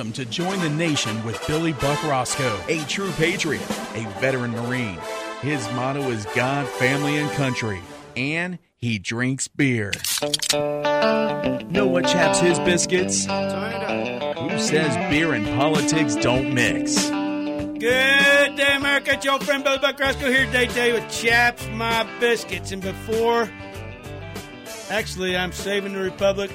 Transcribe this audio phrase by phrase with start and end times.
[0.00, 2.58] Welcome to Join the Nation with Billy Buck Roscoe.
[2.68, 3.60] A true patriot,
[3.94, 4.98] a veteran Marine.
[5.42, 7.82] His motto is God, family, and country.
[8.16, 9.92] And he drinks beer.
[10.54, 13.26] Know what chaps his biscuits?
[13.26, 17.10] Who says beer and politics don't mix?
[17.10, 19.12] Good day, America.
[19.12, 22.72] It's your friend Billy Buck Roscoe here today to tell you what chaps my biscuits.
[22.72, 23.50] And before,
[24.88, 26.50] actually, I'm saving the Republic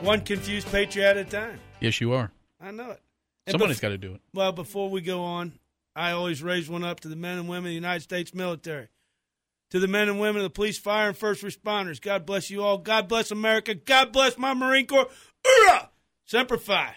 [0.00, 1.60] one confused patriot at a time.
[1.78, 2.32] Yes, you are.
[2.64, 3.02] I know it.
[3.46, 4.20] And Somebody's bef- got to do it.
[4.32, 5.52] Well, before we go on,
[5.94, 8.88] I always raise one up to the men and women of the United States military.
[9.70, 12.00] To the men and women of the police, fire, and first responders.
[12.00, 12.78] God bless you all.
[12.78, 13.74] God bless America.
[13.74, 15.08] God bless my Marine Corps.
[15.44, 15.90] Hoorah!
[16.24, 16.94] Semper Fi.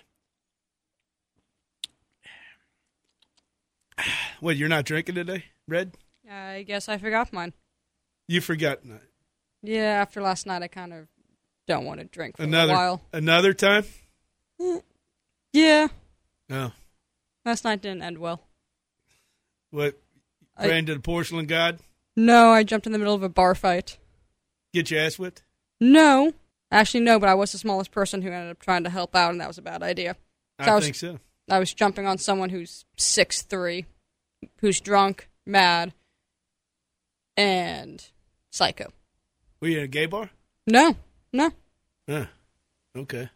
[4.40, 5.94] What, you're not drinking today, Red?
[6.32, 7.54] I guess I forgot mine.
[8.28, 9.02] You forgot not.
[9.64, 11.08] Yeah, after last night, I kind of
[11.68, 13.02] don't want to drink for another a while.
[13.12, 13.86] another time.
[14.62, 14.84] Mm.
[15.54, 15.88] Yeah,
[16.50, 16.72] No,
[17.46, 18.42] last night didn't end well.
[19.72, 20.00] what?
[20.56, 21.80] I- Praying to the porcelain god.
[22.16, 23.98] No, I jumped in the middle of a bar fight.
[24.74, 25.44] Get your ass whipped.
[25.80, 26.34] No,
[26.72, 29.32] actually, no, but I was the smallest person who ended up trying to help out,
[29.32, 30.16] and that was a bad idea.
[30.64, 31.20] So I, was, think so.
[31.50, 33.86] I was jumping on someone who's six three,
[34.62, 35.94] who's drunk, mad,
[37.36, 38.04] and
[38.50, 38.92] psycho.
[39.62, 40.32] Were you in a gay bar?
[40.66, 40.96] No,
[41.32, 41.52] no.
[42.10, 42.26] Huh.
[42.96, 43.30] Okay.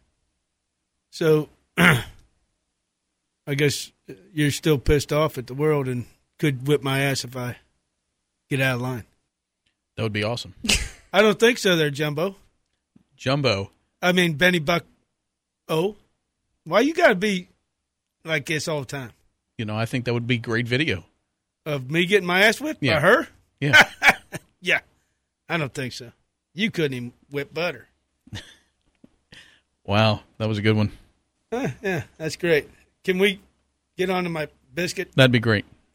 [1.10, 3.90] So, I guess
[4.32, 6.06] you're still pissed off at the world and
[6.38, 7.56] could whip my ass if I
[8.48, 9.04] get out of line.
[9.96, 10.54] That would be awesome.
[11.12, 12.36] I don't think so, there, Jumbo.
[13.16, 13.70] Jumbo.
[14.00, 14.84] I mean, Benny Buck.
[15.68, 15.96] Oh,
[16.64, 17.48] why you got to be
[18.24, 19.10] like this all the time?
[19.58, 21.04] You know, I think that would be great video.
[21.66, 22.94] Of me getting my ass whipped Yeah.
[22.94, 23.28] by her?
[23.60, 23.82] Yeah.
[24.64, 24.78] Yeah,
[25.48, 26.12] I don't think so.
[26.54, 27.88] You couldn't even whip butter.
[29.84, 30.92] wow, that was a good one.
[31.52, 32.68] Yeah, that's great.
[33.04, 33.40] Can we
[33.96, 35.12] get on to my biscuit?
[35.14, 35.64] That'd be great.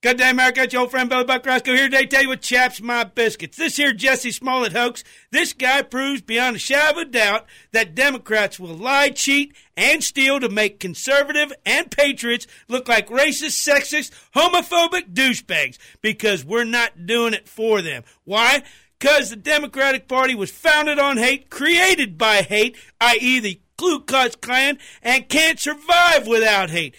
[0.00, 0.62] Good day, America.
[0.62, 3.02] It's your old friend Billy Buck Roscoe here today to tell you what chaps my
[3.02, 3.58] biscuits.
[3.58, 7.96] This here Jussie Smollett hoax, this guy proves beyond a shadow of a doubt that
[7.96, 14.12] Democrats will lie, cheat, and steal to make conservative and patriots look like racist, sexist,
[14.36, 18.04] homophobic douchebags because we're not doing it for them.
[18.22, 18.62] Why?
[19.00, 24.36] Because the Democratic Party was founded on hate, created by hate, i.e., the Ku Klux
[24.36, 26.94] Klan, and can't survive without hate.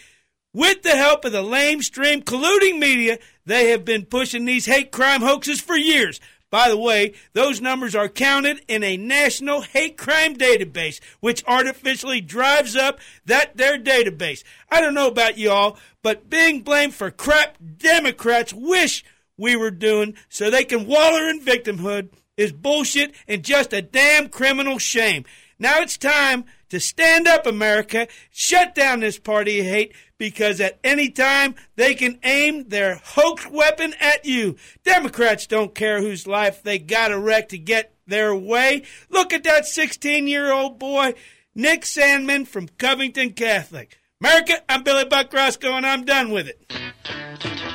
[0.53, 5.21] With the help of the lamestream colluding media, they have been pushing these hate crime
[5.21, 6.19] hoaxes for years.
[6.49, 12.21] By the way, those numbers are counted in a national hate crime database, which artificially
[12.21, 14.43] drives up that their database.
[14.71, 19.03] I don't know about y'all, but being blamed for crap Democrats wish
[19.37, 24.29] we were doing so they can waller in victimhood is bullshit and just a damn
[24.29, 25.25] criminal shame.
[25.59, 30.79] Now it's time to stand up, America, shut down this party of hate, because at
[30.83, 34.55] any time they can aim their hoax weapon at you.
[34.83, 38.83] Democrats don't care whose life they got to wreck to get their way.
[39.09, 41.13] Look at that 16 year old boy,
[41.55, 43.97] Nick Sandmann from Covington Catholic.
[44.21, 47.68] America, I'm Billy Buck Roscoe, and I'm done with it.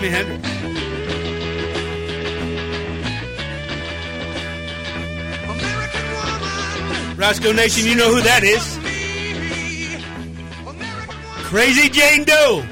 [0.00, 0.48] Jimi Hendrix.
[7.18, 8.78] Roscoe Nation, you know who that is.
[11.44, 12.64] Crazy Jane Doe.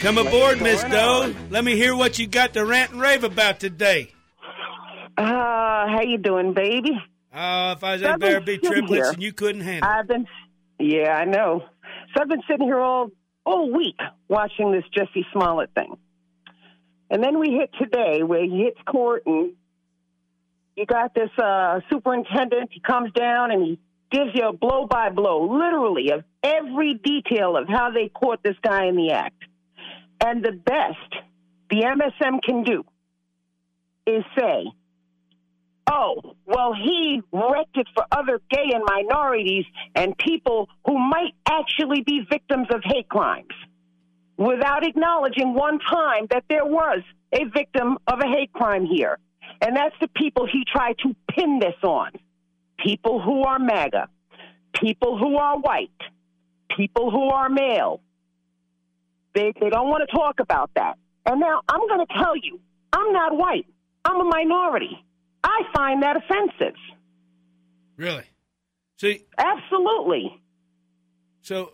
[0.00, 1.32] Come aboard, Miss Doe.
[1.50, 4.10] Let me hear what you got to rant and rave about today.
[5.16, 6.90] Uh, how you doing, baby?
[7.32, 9.12] Oh, if I was I've in there, been it'd be triplets here.
[9.12, 9.94] and you couldn't handle it.
[9.94, 10.26] I've been,
[10.80, 11.62] yeah, I know.
[12.14, 13.10] So I've been sitting here all
[13.44, 13.98] all week
[14.28, 15.96] watching this Jussie Smollett thing,
[17.10, 19.52] and then we hit today where he hits court and
[20.76, 22.70] you got this uh, superintendent.
[22.72, 23.78] He comes down and he
[24.10, 28.56] gives you a blow by blow, literally, of every detail of how they caught this
[28.62, 29.42] guy in the act.
[30.20, 30.96] And the best
[31.70, 32.84] the MSM can do
[34.06, 34.66] is say,
[35.86, 39.64] oh, well, he wrecked it for other gay and minorities
[39.94, 43.52] and people who might actually be victims of hate crimes
[44.36, 47.00] without acknowledging one time that there was
[47.32, 49.18] a victim of a hate crime here.
[49.60, 52.10] And that's the people he tried to pin this on
[52.78, 54.08] people who are MAGA,
[54.80, 55.90] people who are white,
[56.76, 58.00] people who are male.
[59.34, 60.98] They, they don't want to talk about that.
[61.24, 62.58] And now I'm going to tell you,
[62.92, 63.66] I'm not white.
[64.04, 65.04] I'm a minority.
[65.44, 66.76] I find that offensive.
[67.96, 68.24] Really?
[68.98, 70.40] See, Absolutely.
[71.42, 71.72] So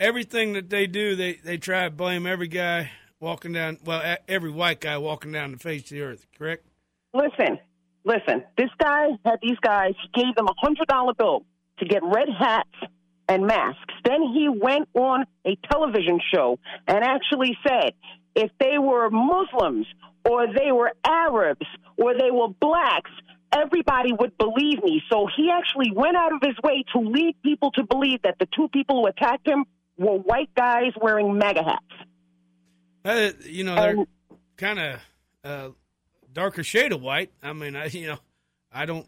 [0.00, 2.90] everything that they do, they they try to blame every guy
[3.20, 3.78] walking down.
[3.84, 6.26] Well, every white guy walking down the face of the earth.
[6.36, 6.66] Correct?
[7.14, 7.58] Listen,
[8.04, 8.44] listen.
[8.56, 9.92] This guy had these guys.
[10.02, 11.44] He gave them a hundred dollar bill
[11.78, 12.68] to get red hats
[13.28, 13.94] and masks.
[14.04, 17.92] Then he went on a television show and actually said
[18.34, 19.86] if they were Muslims
[20.24, 21.66] or they were Arabs
[21.96, 23.10] or they were blacks,
[23.52, 25.02] everybody would believe me.
[25.10, 28.46] So he actually went out of his way to lead people to believe that the
[28.54, 29.64] two people who attacked him
[29.96, 32.08] were white guys wearing MAGA hats.
[33.04, 34.04] Uh, you know, they're
[34.56, 35.00] kind of
[35.44, 35.68] uh,
[36.32, 37.32] darker shade of white.
[37.42, 38.18] I mean, I you know,
[38.72, 39.06] I don't.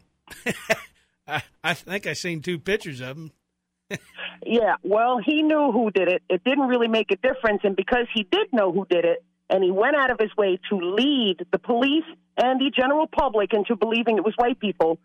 [1.27, 3.31] I I think I seen two pictures of them.
[4.43, 6.23] Yeah, well, he knew who did it.
[6.27, 7.61] It didn't really make a difference.
[7.63, 10.59] And because he did know who did it, and he went out of his way
[10.69, 12.05] to lead the police
[12.37, 14.97] and the general public into believing it was white people,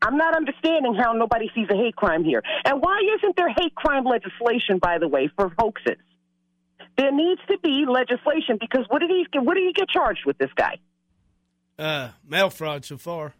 [0.00, 2.42] I'm not understanding how nobody sees a hate crime here.
[2.64, 5.98] And why isn't there hate crime legislation, by the way, for hoaxes?
[6.96, 10.38] There needs to be legislation because what did he what did he get charged with?
[10.38, 10.78] This guy?
[11.78, 13.34] Uh, mail fraud so far.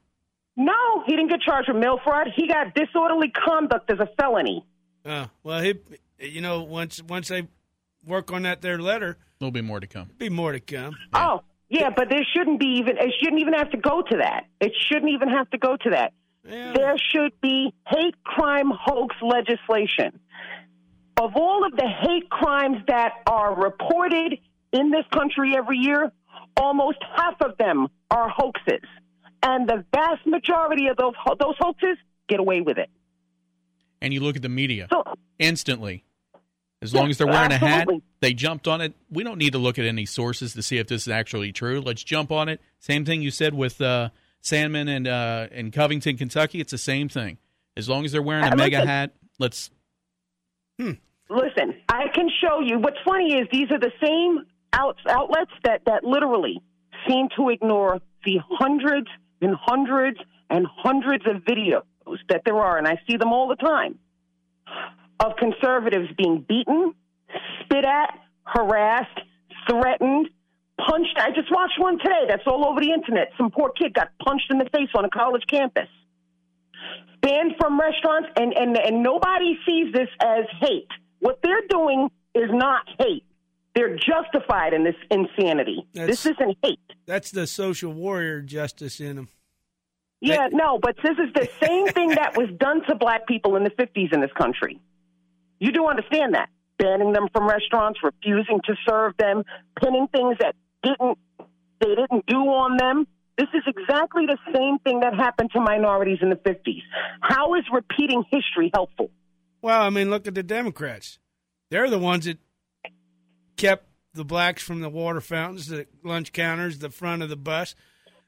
[0.57, 2.29] No, he didn't get charged with mail fraud.
[2.35, 4.65] He got disorderly conduct as a felony.
[5.05, 5.75] Uh, well, he,
[6.19, 7.49] you know, once once they
[8.07, 10.11] work on that their letter, There'll be more to come.
[10.19, 10.95] be more to come.
[11.13, 12.97] Oh, yeah, but there shouldn't be even.
[12.99, 14.45] It shouldn't even have to go to that.
[14.61, 16.13] It shouldn't even have to go to that.
[16.49, 16.73] Yeah.
[16.75, 20.19] There should be hate crime hoax legislation.
[21.17, 24.39] Of all of the hate crimes that are reported
[24.73, 26.11] in this country every year,
[26.57, 28.81] almost half of them are hoaxes,
[29.43, 31.97] and the vast majority of those those hoaxes
[32.29, 32.91] get away with it.
[34.01, 35.05] And you look at the media So
[35.39, 36.05] instantly.
[36.82, 37.87] As Yeah, long as they're wearing a hat,
[38.20, 38.93] they jumped on it.
[39.08, 41.81] We don't need to look at any sources to see if this is actually true.
[41.81, 42.61] Let's jump on it.
[42.81, 44.08] Same thing you said with uh,
[44.43, 46.61] Sandmann and uh, in Covington, Kentucky.
[46.61, 47.38] It's the same thing.
[47.76, 48.88] As long as they're wearing a Uh, MAGA listen.
[48.88, 49.70] hat, let's.
[50.79, 52.79] Listen, I can show you.
[52.81, 54.44] What's funny is these are the same
[54.75, 56.61] out, outlets that, that literally
[57.08, 59.06] seem to ignore the hundreds
[59.40, 60.19] and hundreds
[60.50, 61.82] and hundreds of videos
[62.29, 63.99] that there are, and I see them all the time,
[65.25, 66.95] of conservatives being beaten,
[67.65, 69.21] spit at, harassed,
[69.69, 70.29] threatened,
[70.79, 71.17] punched.
[71.19, 73.33] I just watched one today that's all over the internet.
[73.37, 75.89] Some poor kid got punched in the face on a college campus
[77.23, 80.89] banned from restaurants, and, and, and nobody sees this as hate.
[81.21, 83.25] What they're doing is not hate.
[83.75, 85.87] They're justified in this insanity.
[85.95, 86.79] That's- this isn't hate.
[87.07, 89.29] That's the social warrior justice in them.
[90.21, 93.65] Yeah, no, but this is the same thing that was done to black people in
[93.65, 94.79] the 50s in this country.
[95.62, 96.49] You do understand that.
[96.76, 99.44] Banning them from restaurants, refusing to serve them,
[99.81, 101.19] pinning things that didn't
[101.79, 103.06] they didn't do on them.
[103.38, 106.82] This is exactly the same thing that happened to minorities in the 50s.
[107.20, 109.11] How is repeating history helpful?
[109.62, 111.20] Well, I mean, look at the Democrats.
[111.70, 112.38] They're the ones that
[113.56, 117.77] kept the blacks from the water fountains, the lunch counters, the front of the bus.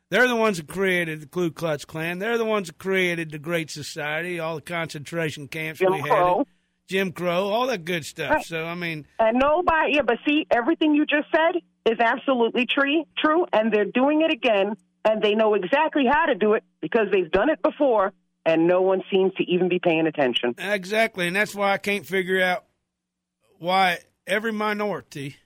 [0.08, 2.20] They're the ones that created the Ku Klux Klan.
[2.20, 6.46] They're the ones that created the Great Society, all the concentration camps Jim we Crow.
[6.88, 8.30] Jim Crow, all that good stuff.
[8.30, 8.44] Right.
[8.44, 13.04] So, I mean, And nobody, yeah, but see, everything you just said is absolutely true,
[13.18, 17.06] true, and they're doing it again, and they know exactly how to do it because
[17.12, 18.12] they've done it before,
[18.44, 20.54] and no one seems to even be paying attention.
[20.58, 22.64] exactly, and that's why I can't figure out
[23.58, 25.36] why every minority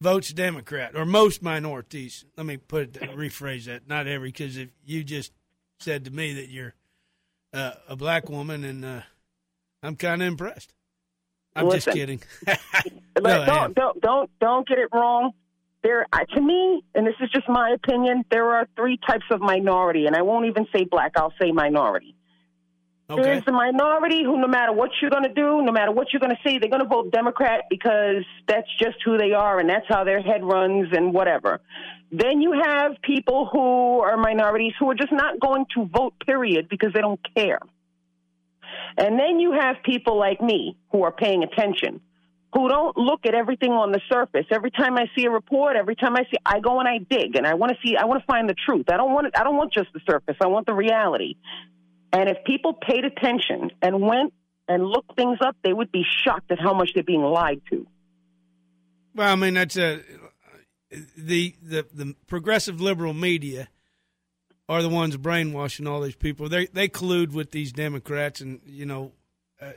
[0.00, 2.24] votes Democrat, or most minorities.
[2.36, 3.86] Let me put it, rephrase that.
[3.88, 5.32] Not every, because if you just
[5.78, 6.74] said to me that you're
[7.52, 9.00] uh, a black woman, and uh,
[9.82, 10.72] I'm kind of impressed.
[11.54, 12.22] I'm just kidding.
[13.22, 15.32] No, don't, don't, don't, don't get it wrong.
[15.82, 20.06] There, to me, and this is just my opinion, there are three types of minority,
[20.06, 21.12] and I won't even say black.
[21.16, 22.14] I'll say minority.
[23.10, 23.22] Okay.
[23.22, 26.20] There's the minority who, no matter what you're going to do, no matter what you're
[26.20, 29.68] going to say, they're going to vote Democrat because that's just who they are and
[29.68, 31.60] that's how their head runs and whatever.
[32.12, 36.68] Then you have people who are minorities who are just not going to vote, period,
[36.68, 37.58] because they don't care.
[38.96, 42.00] And then you have people like me who are paying attention,
[42.52, 44.46] who don't look at everything on the surface.
[44.50, 47.36] Every time I see a report, every time I see, I go and I dig,
[47.36, 48.86] and I want to see, I want to find the truth.
[48.90, 50.36] I don't want, I don't want just the surface.
[50.40, 51.36] I want the reality.
[52.12, 54.32] And if people paid attention and went
[54.68, 57.86] and looked things up, they would be shocked at how much they're being lied to.
[59.14, 60.00] Well, I mean that's a
[61.16, 63.68] the the the progressive liberal media
[64.70, 66.48] are the ones brainwashing all these people.
[66.48, 69.12] They they collude with these Democrats, and you know,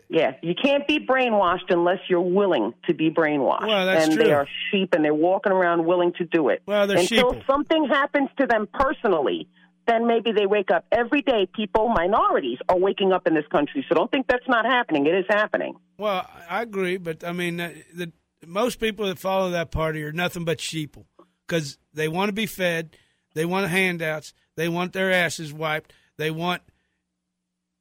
[0.07, 3.67] Yeah, you can't be brainwashed unless you're willing to be brainwashed.
[3.67, 4.23] Well, that's and true.
[4.23, 6.61] they are sheep, and they're walking around willing to do it.
[6.67, 7.47] Well, they're Until sheeple.
[7.47, 9.47] something happens to them personally,
[9.87, 10.85] then maybe they wake up.
[10.91, 13.83] Every day, people, minorities, are waking up in this country.
[13.89, 15.07] So don't think that's not happening.
[15.07, 15.73] It is happening.
[15.97, 18.11] Well, I agree, but I mean, uh, the,
[18.45, 21.05] most people that follow that party are nothing but sheeple
[21.47, 22.95] because they want to be fed,
[23.33, 26.61] they want handouts, they want their asses wiped, they want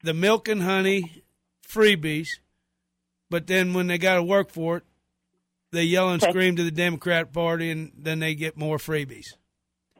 [0.02, 1.22] the milk and honey
[1.66, 2.28] freebies,
[3.30, 4.82] but then when they got to work for it,
[5.70, 6.30] they yell and Okay.
[6.30, 9.28] scream to the Democrat Party, and then they get more freebies.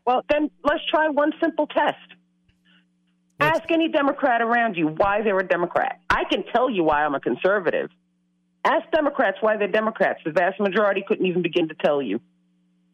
[0.05, 1.97] Well, then let's try one simple test.
[3.41, 5.99] Ask any Democrat around you why they're a Democrat.
[6.11, 7.91] I can tell you why I'm a conservative.
[8.64, 10.21] Ask Democrats why they're Democrats.
[10.25, 12.21] The vast majority couldn't even begin to tell you.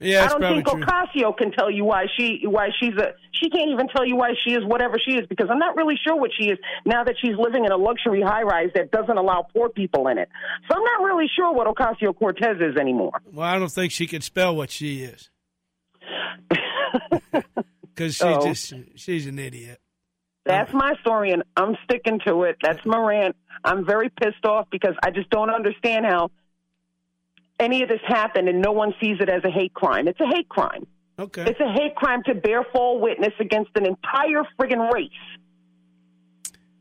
[0.00, 0.81] Yeah, I don't think true.
[0.85, 4.35] Ocasio can tell you why she why she's a she can't even tell you why
[4.45, 7.17] she is whatever she is because I'm not really sure what she is now that
[7.21, 10.28] she's living in a luxury high rise that doesn't allow poor people in it.
[10.71, 13.21] So I'm not really sure what Ocasio Cortez is anymore.
[13.33, 15.31] Well, I don't think she can spell what she is
[17.95, 18.45] because she's Oh.
[18.47, 19.81] just she's an idiot.
[20.45, 22.57] That's my story, and I'm sticking to it.
[22.62, 23.37] That's my rant.
[23.64, 26.31] I'm very pissed off because I just don't understand how
[27.61, 30.09] any of this happened and no one sees it as a hate crime.
[30.09, 30.87] It's a hate crime.
[31.19, 31.43] Okay.
[31.43, 35.11] It's a hate crime to bear false witness against an entire friggin' race.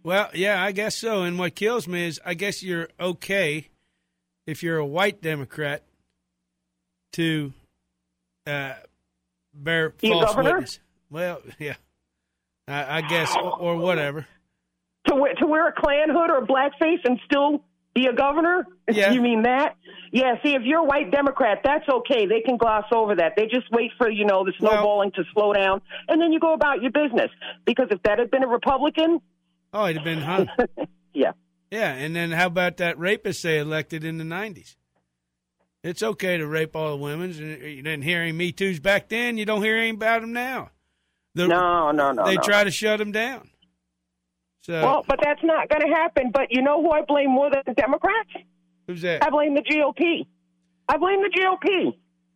[0.04, 1.24] Well, yeah, I guess so.
[1.24, 3.70] And what kills me is I guess you're okay
[4.46, 5.84] if you're a white Democrat
[7.14, 7.52] to
[8.46, 8.74] uh,
[9.54, 10.52] bear Be a false governor?
[10.54, 10.80] witness.
[11.10, 11.76] Well, yeah,
[12.68, 14.26] I, I guess, or, or whatever.
[15.08, 17.64] To wear, to wear a Klan hood or a blackface and still
[18.02, 18.66] be a governor?
[18.90, 19.12] Yeah.
[19.12, 19.76] You mean that?
[20.14, 22.26] Yeah, see, if you're a white Democrat, that's okay.
[22.26, 23.34] They can gloss over that.
[23.36, 26.40] They just wait for, you know, the Well- snowballing to slow down, and then you
[26.40, 27.30] go about your business.
[27.66, 29.20] Because if that had been a Republican,
[29.74, 30.48] Oh, it'd have been hung.
[31.14, 31.34] yeah.
[31.70, 34.78] yeah, and then how about that rapist they elected in the '90s?
[35.84, 37.32] It's okay to rape all the women.
[37.32, 39.38] and You didn't hear any Me Too's back then.
[39.38, 40.72] You don't hear any about them now.
[41.36, 42.26] The, No, no, no.
[42.26, 42.42] they no.
[42.42, 43.50] try to shut them down.
[44.68, 46.30] So uh, Well, but that's not going to happen.
[46.32, 48.30] But you know who I blame more than the Democrats?
[48.86, 49.24] who's that?
[49.24, 50.28] I blame the GOP.
[50.90, 51.88] I blame the GOP.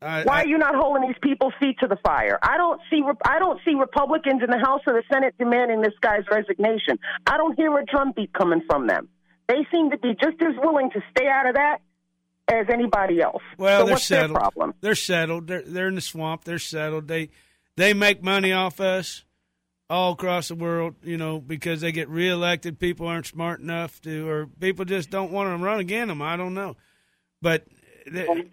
[0.01, 2.39] Uh, I- Why I- are you not holding these people's feet to the fire?
[2.41, 5.93] I don't see I don't see Republicans in the House or the Senate demanding this
[6.01, 6.97] guy's resignation.
[7.27, 9.09] I don't hear a drumbeat coming from them.
[9.47, 11.79] They seem to be just as willing to stay out of that
[12.47, 13.43] as anybody else.
[13.57, 14.29] Well, so they're what's settled.
[14.35, 14.73] their problem?
[14.81, 15.47] They're settled.
[15.47, 16.45] They're they're in the swamp.
[16.45, 17.07] They're settled.
[17.07, 17.29] They
[17.75, 19.23] they make money off us
[19.91, 20.95] all across the world.
[21.03, 22.79] You know because they get reelected.
[22.79, 26.21] People aren't smart enough to, or people just don't want to run again them.
[26.21, 26.75] I don't know,
[27.41, 27.65] but.
[28.07, 28.47] The,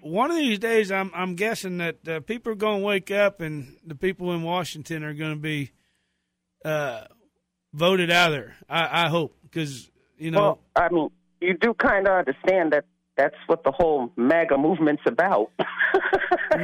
[0.00, 3.42] one of these days, I'm I'm guessing that uh, people are going to wake up,
[3.42, 5.70] and the people in Washington are going to be
[6.64, 7.04] uh,
[7.72, 8.56] voted out of there.
[8.68, 12.84] I, I hope because you know Well, I mean, you do kind of understand that
[13.16, 15.50] that's what the whole MAGA movement's about.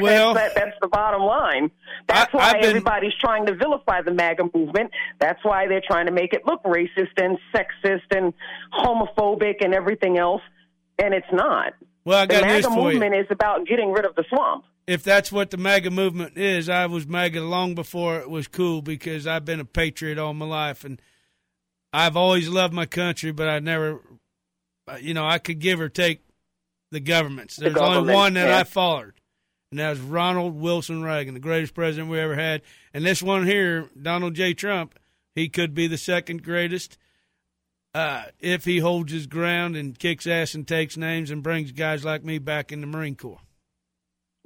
[0.01, 1.71] Well- that's, that, that's the bottom line.
[2.07, 4.93] That's I- why been- everybody's trying to vilify the MAGA movement.
[5.19, 8.33] That's why they're trying to make it look racist and sexist and
[8.73, 10.43] homophobic and everything else.
[10.99, 11.73] And it's not.
[12.05, 12.83] well, I The got news MAGA you.
[12.93, 14.65] movement is about getting rid of the swamp.
[14.87, 18.83] if that's what the MAGA movement is, I was MAGA long before it was cool
[18.83, 21.01] because I've been a patriot all my life and
[21.93, 24.01] I've always loved my country, but I never,
[24.87, 26.21] uh, you know, I could give or take
[26.91, 27.57] the governments.
[27.57, 28.59] There's only government, one that yeah.
[28.59, 29.15] I followed,
[29.71, 32.63] and that was Ronald Wilson Reagan, the greatest president we ever had.
[32.93, 34.55] And this one here, Donald J.
[34.55, 34.99] Trump,
[35.35, 36.99] he could be the second greatest.
[37.93, 42.05] Uh, if he holds his ground and kicks ass and takes names and brings guys
[42.05, 43.41] like me back in the Marine Corps.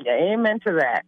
[0.02, 1.04] Yeah, amen to that.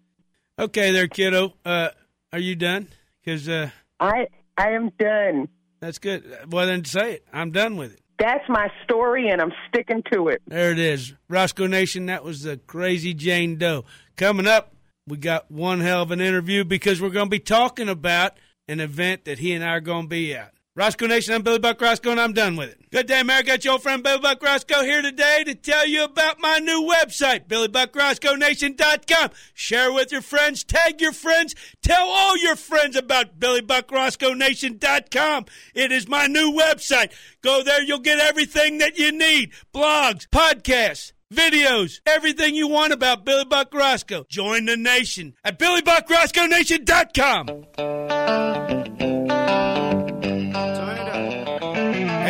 [0.58, 1.54] Okay, there, kiddo.
[1.64, 1.88] Uh,
[2.32, 2.88] are you done?
[3.24, 4.26] Because uh, I
[4.58, 5.48] I am done.
[5.80, 6.24] that's good.
[6.50, 7.26] Well, then say it.
[7.32, 8.00] I'm done with it.
[8.18, 10.42] That's my story, and I'm sticking to it.
[10.46, 11.14] There it is.
[11.28, 13.84] Roscoe Nation, that was the crazy Jane Doe.
[14.16, 14.72] Coming up,
[15.06, 18.32] we got one hell of an interview because we're going to be talking about
[18.68, 20.54] an event that he and I are going to be at.
[20.76, 22.90] Roscoe Nation, I'm Billy Buck Roscoe, and I'm done with it.
[22.90, 23.54] Good day, America.
[23.54, 26.86] It's your old friend Billy Buck Roscoe here today to tell you about my new
[26.86, 29.30] website, BillyBuckRoscoeNation.com.
[29.54, 35.46] Share with your friends, tag your friends, tell all your friends about BillyBuckRoscoeNation.com.
[35.74, 37.10] It is my new website.
[37.40, 43.24] Go there, you'll get everything that you need blogs, podcasts, videos, everything you want about
[43.24, 44.26] Billy Buck Roscoe.
[44.28, 48.45] Join the nation at BillyBuckRoscoeNation.com.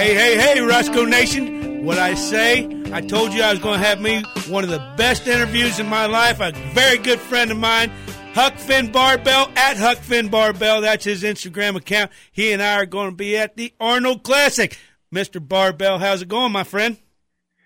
[0.06, 1.84] Hey, hey, hey, Roscoe Nation.
[1.84, 4.78] What I say, I told you I was going to have me one of the
[4.96, 6.38] best interviews in my life.
[6.38, 7.90] A very good friend of mine,
[8.32, 10.82] Huck Finn Barbell, at Huck Finn Barbell.
[10.82, 12.12] That's his Instagram account.
[12.30, 14.78] He and I are going to be at the Arnold Classic.
[15.12, 15.44] Mr.
[15.44, 16.98] Barbell, how's it going, my friend?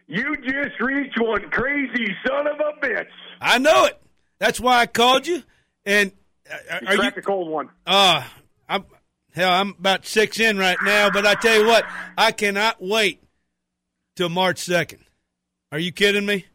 [0.07, 3.07] You just reached one crazy son of a bitch.
[3.39, 4.01] I know it.
[4.39, 5.43] That's why I called you.
[5.85, 6.11] And
[6.71, 6.99] are You you?
[7.01, 7.69] cracked a cold one.
[7.87, 8.25] Uh,
[8.67, 8.87] I'm
[9.35, 9.51] hell.
[9.53, 11.85] I'm about six in right now, but I tell you what,
[12.17, 13.23] I cannot wait
[14.17, 15.01] till March second.
[15.73, 16.47] Are you kidding me?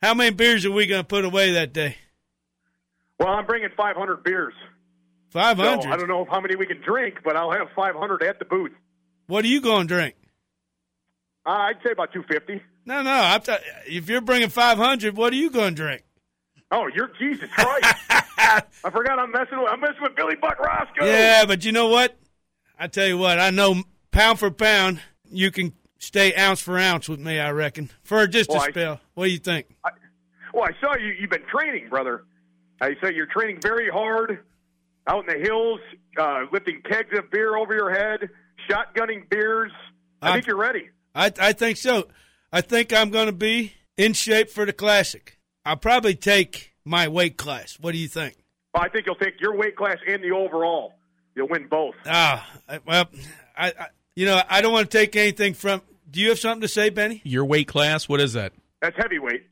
[0.00, 1.96] How many beers are we going to put away that day?
[3.18, 4.54] Well, I'm bringing 500 beers.
[5.30, 5.82] 500?
[5.82, 8.44] So I don't know how many we can drink, but I'll have 500 at the
[8.44, 8.72] booth.
[9.26, 10.14] what are you going to drink?
[11.46, 12.62] Uh, I'd say about 250.
[12.84, 13.38] No, no.
[13.42, 13.52] T-
[13.96, 16.02] if you're bringing five hundred, what are you going to drink?
[16.70, 17.94] Oh, you're Jesus Christ!
[18.84, 21.04] I forgot I'm messing with I'm messing with Billy Buck Roscoe.
[21.04, 22.16] Yeah, but you know what?
[22.78, 23.38] I tell you what.
[23.38, 27.38] I know pound for pound, you can stay ounce for ounce with me.
[27.38, 29.00] I reckon for just a Well, I- spell.
[29.14, 29.66] What do you think?
[30.52, 31.14] Well, I saw you.
[31.18, 32.24] You've been training, brother.
[32.80, 34.40] I saw you're training very hard
[35.06, 35.80] out in the hills,
[36.18, 38.28] uh, lifting kegs of beer over your head,
[38.68, 39.72] shotgunning beers.
[40.20, 40.90] I I'm- think you're ready.
[41.14, 42.08] I I think so.
[42.52, 45.38] I think I'm going to be in shape for the classic.
[45.64, 47.78] I'll probably take my weight class.
[47.80, 48.36] What do you think?
[48.74, 50.94] Well, I think you'll take your weight class and the overall.
[51.34, 51.94] You'll win both.
[52.06, 53.06] Ah, I- well,
[53.56, 53.86] I, I
[54.16, 55.82] you know I don't want to take anything from.
[56.10, 57.22] Do you have something to say, Benny?
[57.24, 58.52] Your weight class, what is that?
[58.82, 59.46] That's heavyweight.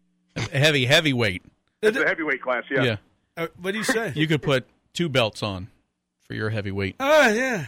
[0.53, 1.43] Heavy, heavyweight.
[1.81, 2.65] That's the heavyweight class.
[2.71, 2.83] Yeah.
[2.83, 2.97] Yeah.
[3.37, 4.13] Uh, what do you say?
[4.17, 5.69] You could put two belts on
[6.27, 6.97] for your heavyweight.
[7.01, 7.67] oh yeah.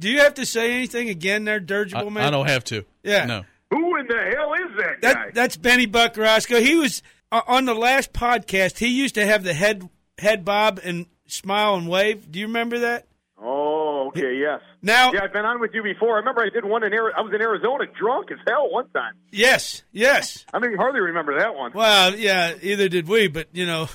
[0.00, 2.24] Do you have to say anything again, there, I, dirigible man?
[2.24, 2.84] I don't have to.
[3.04, 3.26] Yeah.
[3.26, 3.44] No.
[3.70, 5.30] Who in the hell is that guy?
[5.32, 6.60] That's Benny Buck Roscoe.
[6.60, 7.02] He was
[7.46, 8.78] on the last podcast.
[8.78, 12.30] He used to have the head head bob and smile and wave.
[12.30, 13.06] Do you remember that?
[13.44, 14.36] oh, okay.
[14.36, 14.60] Yes.
[14.82, 16.14] Now, Yeah, I've been on with you before.
[16.14, 18.88] I remember I did one in Ari- I was in Arizona, drunk as hell one
[18.90, 19.14] time.
[19.32, 20.44] yes, yes.
[20.52, 21.72] I mean, hardly remember that one.
[21.74, 23.88] Well, yeah, either did we, but you know,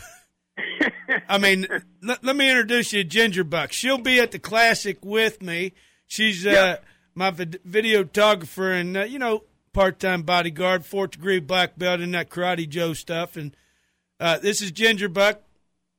[1.30, 1.68] I mean,
[2.02, 3.72] let, let me introduce you to Ginger Buck.
[3.72, 5.74] She'll be at the classic with me.
[6.08, 6.76] She's uh, Yeah.
[7.16, 9.44] my vid- videographer and uh, you know,
[9.78, 13.38] part-time bodyguard, fourth degree black belt in that karate Joe stuff.
[13.38, 13.56] And
[14.20, 15.44] uh, this is Ginger Buck.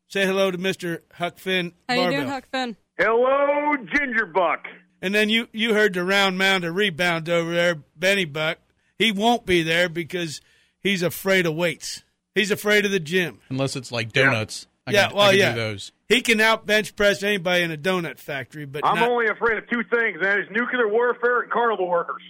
[0.09, 1.75] Say hello to Mister Huck Finn.
[1.89, 2.77] How you doing, Huck Finn?
[2.99, 4.67] Hello, Ginger Buck.
[5.01, 8.59] And then you you heard the round mound of rebound over there, Benny Buck.
[8.99, 10.41] He won't be there because
[10.81, 12.03] he's afraid of weights.
[12.35, 13.39] He's afraid of the gym.
[13.49, 14.67] Unless it's like donuts.
[14.89, 15.53] I Yeah, can, well, I can yeah.
[15.53, 15.93] do those.
[16.09, 19.59] He can out bench press anybody in a donut factory, but I'm not, only afraid
[19.59, 22.23] of two things, and that is nuclear warfare and carnival workers.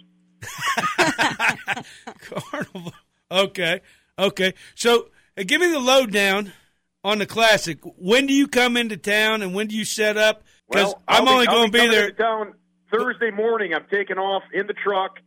[2.21, 2.93] Carnival.
[3.31, 3.81] Okay,
[4.19, 4.55] okay.
[4.75, 6.53] So uh, give me the lowdown
[7.05, 7.79] on the classic.
[7.83, 10.43] When do you come into town, and when do you set up?
[10.71, 12.09] Because Well, I'm I'll only going to be there.
[12.09, 12.55] into Town
[12.93, 13.75] Thursday morning.
[13.75, 15.19] I'm taking off in the truck,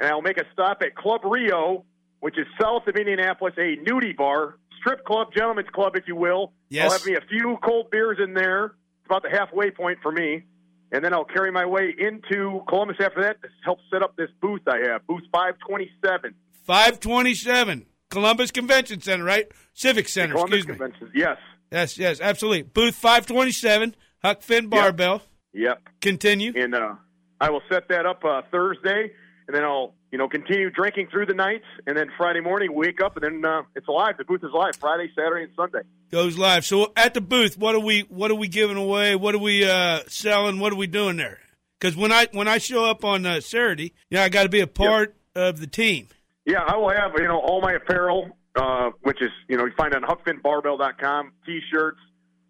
[0.00, 1.84] and I'll make a stop at Club Rio,
[2.20, 6.52] which is south of Indianapolis, a nudie bar, strip club, gentlemen's club, if you will.
[6.68, 6.86] Yes.
[6.92, 8.66] I'll have me a few cold beers in there.
[8.66, 10.44] It's about the halfway point for me.
[10.90, 14.30] And then I'll carry my way into Columbus after that to help set up this
[14.40, 16.34] booth I have, booth 527.
[16.64, 19.46] 527 Columbus Convention Center, right?
[19.74, 20.34] Civic Center.
[20.34, 20.84] Columbus excuse me.
[20.86, 21.10] Convention.
[21.14, 21.36] Yes.
[21.70, 22.62] Yes, yes, absolutely.
[22.62, 25.22] Booth 527, Huck Finn Barbell.
[25.52, 25.82] Yep.
[26.00, 26.52] Continue.
[26.56, 26.94] and uh,
[27.40, 29.10] I will set that up uh, Thursday,
[29.46, 33.00] and then I'll you know continue drinking through the nights, and then Friday morning wake
[33.02, 34.16] up, and then uh, it's live.
[34.18, 35.80] The booth is live Friday, Saturday, and Sunday.
[36.10, 36.64] Goes live.
[36.64, 38.00] So at the booth, what are we?
[38.08, 39.14] What are we giving away?
[39.16, 40.58] What are we uh, selling?
[40.60, 41.38] What are we doing there?
[41.80, 44.60] Because when I when I show up on uh, Saturday, yeah, I got to be
[44.60, 46.08] a part of the team.
[46.44, 49.72] Yeah, I will have you know all my apparel, uh, which is you know you
[49.76, 51.98] find on HuckFinnBarbell.com, t-shirts,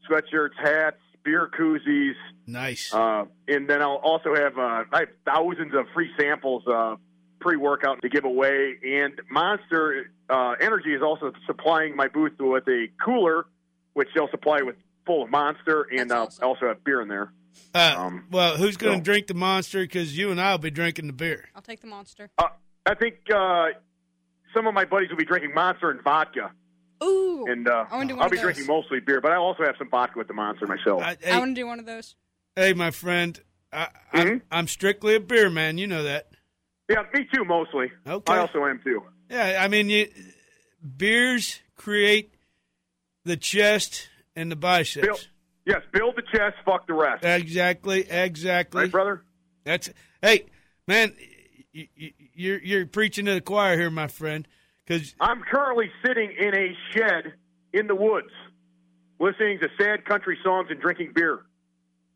[0.09, 2.15] sweatshirts, hats, beer koozies,
[2.47, 2.95] Nice.
[2.95, 6.63] uh, and then I'll also have uh, I have thousands of free samples.
[6.67, 6.97] Uh,
[7.41, 12.87] pre-workout to give away, and Monster uh, Energy is also supplying my booth with a
[13.05, 13.47] cooler,
[13.95, 16.49] which they'll supply with full of Monster, and uh, That's awesome.
[16.49, 17.33] also have beer in there.
[17.75, 19.81] Uh, um, well, who's going to so- drink the monster?
[19.83, 21.49] Because you and I will be drinking the beer.
[21.57, 22.31] I'll take the monster.
[22.39, 22.45] Uh,
[22.87, 23.67] I think uh,
[24.55, 26.53] some of my buddies will be drinking Monster and vodka,
[27.03, 28.43] Ooh, and uh, I wanna do one I'll be those.
[28.45, 31.03] drinking mostly beer, but I also have some vodka with the Monster myself.
[31.03, 32.15] I, I want to do one of those.
[32.57, 33.39] hey, my friend,
[33.73, 33.89] I.
[34.13, 35.77] I'm, I'm strictly a beer man.
[35.79, 36.29] You know that.
[36.89, 37.91] Yeah, me too, mostly.
[38.07, 38.33] Okay.
[38.33, 39.03] I also am too.
[39.31, 40.09] Yeah, I mean, you,
[40.97, 42.35] beers create
[43.25, 45.07] the chest and the biceps.
[45.07, 45.19] Bill,
[45.67, 47.25] yes, build the chest, fuck the rest.
[47.25, 48.83] Exactly, exactly.
[48.83, 49.23] right, brother?
[49.65, 49.91] That's
[50.23, 50.47] hey,
[50.87, 51.15] man,
[51.73, 54.47] you, you, you're you're preaching to the choir here, my friend.
[54.87, 57.35] Because I'm currently sitting in a shed
[57.75, 58.31] in the woods,
[59.21, 61.43] listening to sad country songs and drinking beer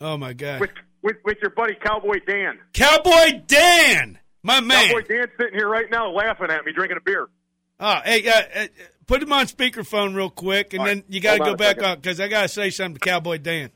[0.02, 0.70] oh my god, with
[1.02, 2.58] with, with your buddy Cowboy Dan.
[2.72, 4.88] Cowboy Dan, my man.
[4.88, 7.28] Cowboy Dan's sitting here right now laughing at me drinking a beer.
[7.80, 8.66] Oh, hey, uh, uh,
[9.06, 11.56] put him on speakerphone real quick, and All then right, you got to go on
[11.56, 11.84] back second.
[11.84, 13.70] up because I got to say something to Cowboy Dan.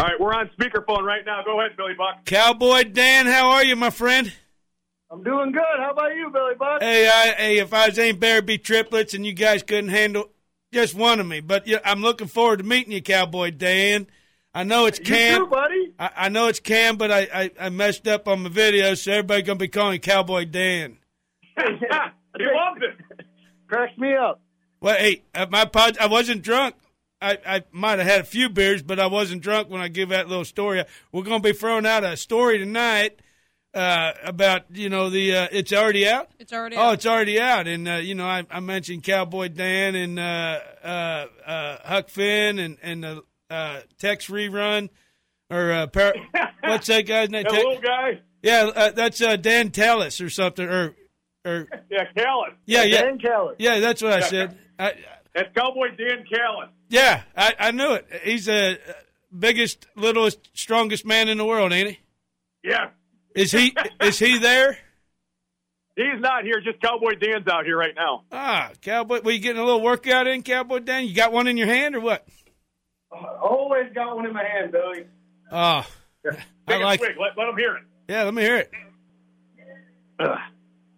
[0.00, 1.42] All right, we're on speakerphone right now.
[1.44, 2.24] Go ahead, Billy Buck.
[2.24, 4.32] Cowboy Dan, how are you, my friend?
[5.10, 5.62] I'm doing good.
[5.78, 6.82] How about you, Billy Buck?
[6.82, 9.90] Hey, I, hey, if I was Ain't Bear, it'd be triplets, and you guys couldn't
[9.90, 10.30] handle
[10.72, 11.40] just one of me.
[11.40, 14.06] But yeah, I'm looking forward to meeting you, Cowboy Dan.
[14.54, 15.40] I know it's You Cam.
[15.42, 15.92] too, buddy.
[15.98, 19.12] I, I know it's Cam, but I, I, I messed up on the video, so
[19.12, 20.98] everybody gonna be calling Cowboy Dan.
[21.56, 23.26] he loves it.
[23.68, 24.40] Cracks me up.
[24.80, 26.74] Well, hey, uh, my pod, I wasn't drunk.
[27.20, 30.10] I, I might have had a few beers, but I wasn't drunk when I give
[30.10, 30.84] that little story.
[31.10, 33.18] We're going to be throwing out a story tonight
[33.74, 36.30] uh, about you know the uh, it's already out.
[36.38, 36.94] It's already Oh, out.
[36.94, 41.26] it's already out, and uh, you know I, I mentioned Cowboy Dan and uh, uh,
[41.44, 44.88] uh, Huck Finn and and the uh, Tex rerun
[45.50, 46.14] or uh, par-
[46.64, 47.44] what's that guy's name?
[47.44, 48.20] That Tex- little guy.
[48.42, 50.94] yeah, uh, that's uh, Dan Tellis or something or
[51.44, 52.52] or Yeah, Callis.
[52.66, 53.54] yeah yeah Dan Keller.
[53.58, 54.58] yeah that's what I said.
[54.78, 54.92] I,
[55.34, 56.68] That's Cowboy Dan Callis.
[56.88, 58.06] yeah, I, I knew it.
[58.22, 58.92] He's the uh,
[59.36, 61.98] biggest, littlest, strongest man in the world, ain't he?
[62.64, 62.90] Yeah.
[63.34, 63.74] Is he?
[64.02, 64.78] is he there?
[65.96, 66.60] He's not here.
[66.60, 68.22] Just Cowboy Dan's out here right now.
[68.30, 69.20] Ah, cowboy.
[69.22, 71.06] Were you getting a little workout in, cowboy Dan?
[71.06, 72.24] You got one in your hand or what?
[73.10, 75.06] Always got one in my hand, Billy.
[75.50, 75.86] Oh,
[76.66, 77.00] I like.
[77.00, 77.16] a swig.
[77.18, 77.82] Let, let him hear it.
[78.08, 78.70] Yeah, let me hear it.
[80.20, 80.38] Ugh.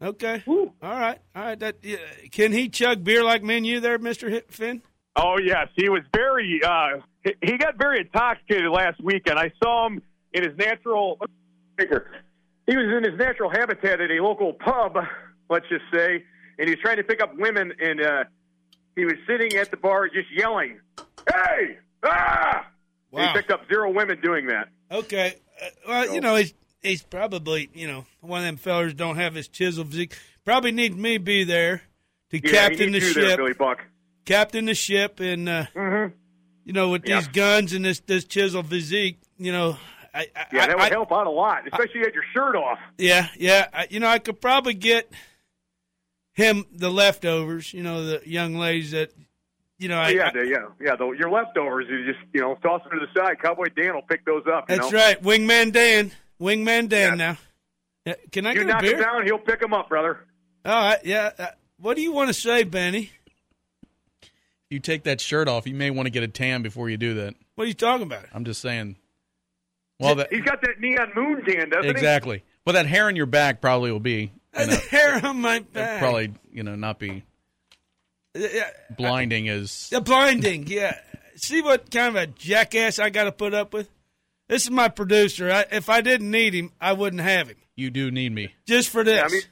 [0.03, 0.43] Okay.
[0.47, 1.19] All right.
[1.37, 1.59] All right.
[1.59, 1.97] That yeah.
[2.33, 4.83] can he chug beer like me and you there, Mister Finn?
[5.17, 6.61] Oh yes, he was very.
[6.65, 9.39] Uh, he- he got very intoxicated last weekend.
[9.39, 10.01] I saw him
[10.33, 11.19] in his natural.
[11.79, 14.97] He was in his natural habitat at a local pub,
[15.49, 16.25] let's just say,
[16.59, 18.25] and he was trying to pick up women, and uh,
[18.97, 20.79] he was sitting at the bar just yelling,
[21.29, 22.67] "Hey, ah!"
[23.11, 23.27] Wow.
[23.27, 24.69] he picked up zero women doing that.
[24.91, 25.35] Okay.
[25.61, 29.35] Uh, well, you know, he's he's probably you know one of them fellers don't have
[29.35, 30.17] his chisel physique.
[30.45, 31.83] Probably need me be there
[32.31, 33.81] to Yeah, captain the there, ship, Billy Buck.
[34.25, 36.15] captain the ship, and uh, Mm-hmm.
[36.65, 37.19] you know with Yeah.
[37.19, 39.77] these guns and this this chisel physique, you know.
[40.13, 42.79] I, I, Yeah, that would I- help out a lot, especially had your shirt off.
[42.99, 43.69] Yeah, yeah.
[43.73, 45.09] I, you know, I could probably get
[46.33, 47.73] him the leftovers.
[47.73, 49.13] You know, the young ladies that,
[49.81, 50.95] you know, I, yeah, I- the, yeah, yeah.
[50.97, 53.41] The, your leftovers, you just you know toss them to the side.
[53.43, 54.71] Cowboy Dan will pick those up.
[54.71, 54.99] You that's know?
[54.99, 55.21] right.
[55.23, 57.19] Wingman Dan, Wingman Dan.
[57.19, 57.27] Yeah.
[57.33, 57.39] Now,
[58.07, 58.97] Yeah, can I You get a knock beer?
[58.97, 60.21] him down, he'll pick them up, brother.
[60.65, 61.31] All right, yeah.
[61.39, 61.47] Uh,
[61.79, 63.11] what do you want to say, Benny?
[64.69, 67.15] You take that shirt off, you may want to get a tan before you do
[67.15, 67.35] that.
[67.57, 68.27] What are you talking about?
[68.33, 68.97] I'm just saying.
[69.99, 72.45] Well, that He's got that neon moon tan, doesn't exactly.
[72.65, 75.59] Well, that hair on your back probably will be you know, the hair on my
[75.61, 76.01] back.
[76.01, 77.21] probably you know not be Yeah,
[78.97, 80.67] blinding is the blinding.
[80.67, 80.99] Yeah.
[81.37, 83.89] See what kind of a jackass I got to put up with.
[84.49, 85.51] This is my producer.
[85.51, 87.57] I, if I didn't need him, I wouldn't have him.
[87.77, 88.53] you do need me.
[88.67, 89.17] Just for this.
[89.19, 89.43] Yeah, I mean,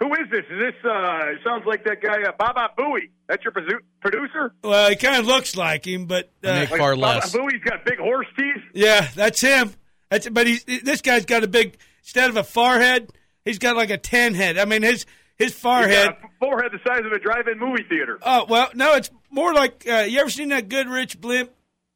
[0.00, 0.44] Who is this?
[0.50, 0.74] Is this?
[0.84, 3.10] uh it Sounds like that guy, uh, Baba Booey.
[3.28, 4.54] That's your producer.
[4.64, 7.34] well, he kind of looks like him, but uh, Nick- Far Baba less.
[7.36, 8.62] Booey's got big horse teeth.
[8.74, 9.74] Yeah, that's him.
[10.10, 13.10] That's but he's this guy's got a big instead of a forehead,
[13.44, 14.56] he's got like a ten head.
[14.56, 15.04] I mean his
[15.38, 16.08] his He's forehead.
[16.08, 18.18] got a forehead the size of a drive-in movie theater.
[18.22, 21.50] Oh well, no, it's more like uh, you ever seen that Goodrich blimp?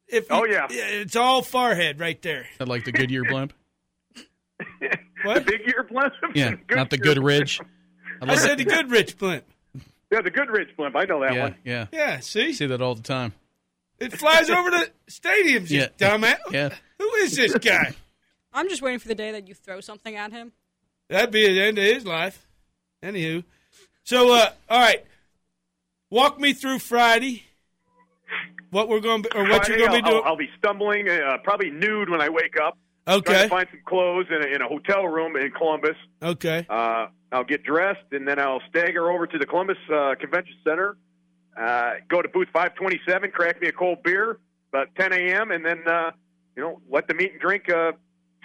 [0.09, 0.67] If Oh, you- yeah.
[0.71, 2.43] it's all forehead right there.
[2.43, 3.53] Is that like the Goodyear blimp?
[4.81, 5.47] the What?
[5.47, 6.13] big year blimp.
[6.35, 7.61] Yeah, Good not the ear Good Ridge.
[8.21, 8.59] I I said that.
[8.59, 9.45] the Goodrich blimp.
[10.11, 10.95] Yeah, the Goodrich blimp.
[10.97, 11.55] I know that Yeah, one.
[11.65, 11.87] yeah.
[11.93, 13.33] Yeah, see, See that all the time.
[13.99, 15.71] it flies over the stadiums.
[15.71, 15.89] You Yeah.
[15.99, 16.37] dumbass.
[16.53, 16.75] Yeah.
[16.99, 17.95] Who is this guy?
[18.53, 20.53] I'm just waiting for the day that you throw something at him.
[21.09, 22.47] That'd be the end of his life.
[23.03, 23.45] Anywho,
[24.05, 25.05] so uh, all right,
[26.11, 27.45] walk me through Friday.
[28.71, 30.23] What we're going to or what Friday, you're going to be doing?
[30.25, 32.79] I'll, I'll be stumbling, uh, probably nude when I wake up.
[33.07, 35.97] Okay, to find some clothes in a, in a hotel room in Columbus.
[36.23, 36.65] okay.
[36.71, 40.97] Uh, I'll get dressed and then I'll stagger over to the Columbus uh, Convention Center.
[41.59, 44.39] Uh, go to booth 527, crack me a cold beer
[44.73, 45.51] about 10 a.m.
[45.51, 46.11] and then uh,
[46.57, 47.93] you know let the meet and drink uh,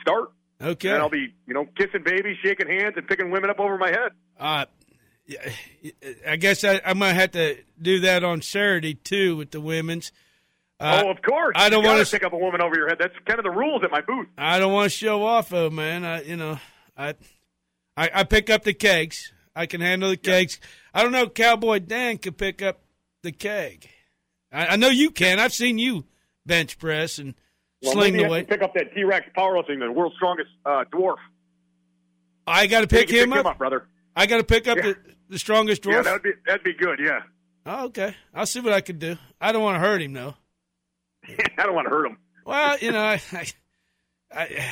[0.02, 0.32] start.
[0.62, 0.90] Okay.
[0.90, 3.90] And I'll be you know kissing babies, shaking hands, and picking women up over my
[3.90, 4.12] head.
[4.40, 4.66] Uh,
[6.28, 10.12] I guess I, I might have to do that on Saturday too with the women's.
[10.80, 11.54] Uh, oh, of course.
[11.56, 12.98] I don't wanna pick up a woman over your head.
[13.00, 14.28] That's kind of the rules at my booth.
[14.38, 16.06] I don't want to show off, though, man.
[16.06, 16.60] I, you know,
[16.96, 17.16] I,
[17.96, 19.34] I, I pick up the kegs.
[19.56, 20.60] I can handle the kegs.
[20.94, 21.28] I don't know.
[21.28, 22.82] Cowboy Dan could pick up
[23.24, 23.90] the keg.
[24.52, 25.40] I, I know you can.
[25.40, 26.06] I've seen you
[26.46, 27.34] bench press and
[27.84, 28.50] Well, sling maybe the have weight.
[28.50, 31.18] pick up that T-Rex powerlifting, the world's strongest uh, dwarf.
[32.48, 33.46] I got to pick him pick up.
[33.46, 33.88] him up, brother.
[34.16, 34.84] I got to pick up Yeah.
[34.84, 34.98] the,
[35.30, 36.04] the strongest Yeah, dwarf.
[36.06, 37.00] that'd be that'd be good.
[37.00, 37.22] Yeah,
[37.66, 38.16] oh, okay.
[38.34, 39.18] I'll see what I can do.
[39.40, 40.36] I don't want to hurt him though.
[41.58, 42.18] I don't want to hurt him.
[42.46, 43.46] Well, you know, I, I,
[44.32, 44.66] I,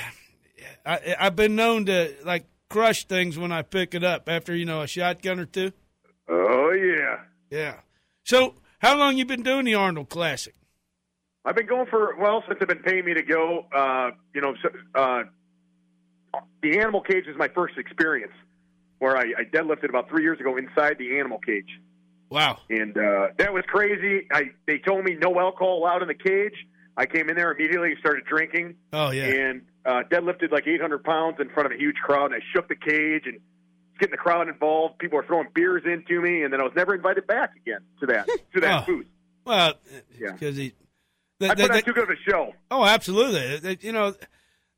[0.86, 4.66] I, I've been known to like crush things when I pick it up after you
[4.66, 5.72] know a shotgun or two.
[6.30, 7.18] Oh yeah.
[7.52, 7.76] Yeah.
[8.24, 10.56] So, how long you been doing the Arnold Classic?
[11.46, 13.66] I've been going for well since they've been paying me to go.
[13.74, 14.56] Uh, you know,
[14.96, 15.24] uh,
[16.62, 18.34] the animal cage is my first experience,
[19.00, 21.70] where I, I deadlifted about three years ago inside the animal cage,
[22.30, 22.58] Wow.
[22.70, 24.28] and uh, that was crazy.
[24.32, 26.56] I they told me no alcohol allowed in the cage,
[26.98, 29.26] I came in there immediately, started drinking, Oh yeah.
[29.26, 32.32] and uh, deadlifted like 800 pounds in front of a huge crowd.
[32.32, 33.40] And I shook the cage and
[34.00, 34.98] getting the crowd involved.
[34.98, 38.08] People were throwing beers into me, and then I was never invited back again to
[38.08, 38.86] that to that Oh.
[38.88, 39.06] booth.
[39.46, 39.74] Well,
[40.20, 40.32] Yeah.
[40.32, 40.58] because
[41.40, 41.50] he.
[41.50, 42.54] I put on too good of a show.
[42.72, 43.58] oh, absolutely.
[43.58, 44.14] They- you know,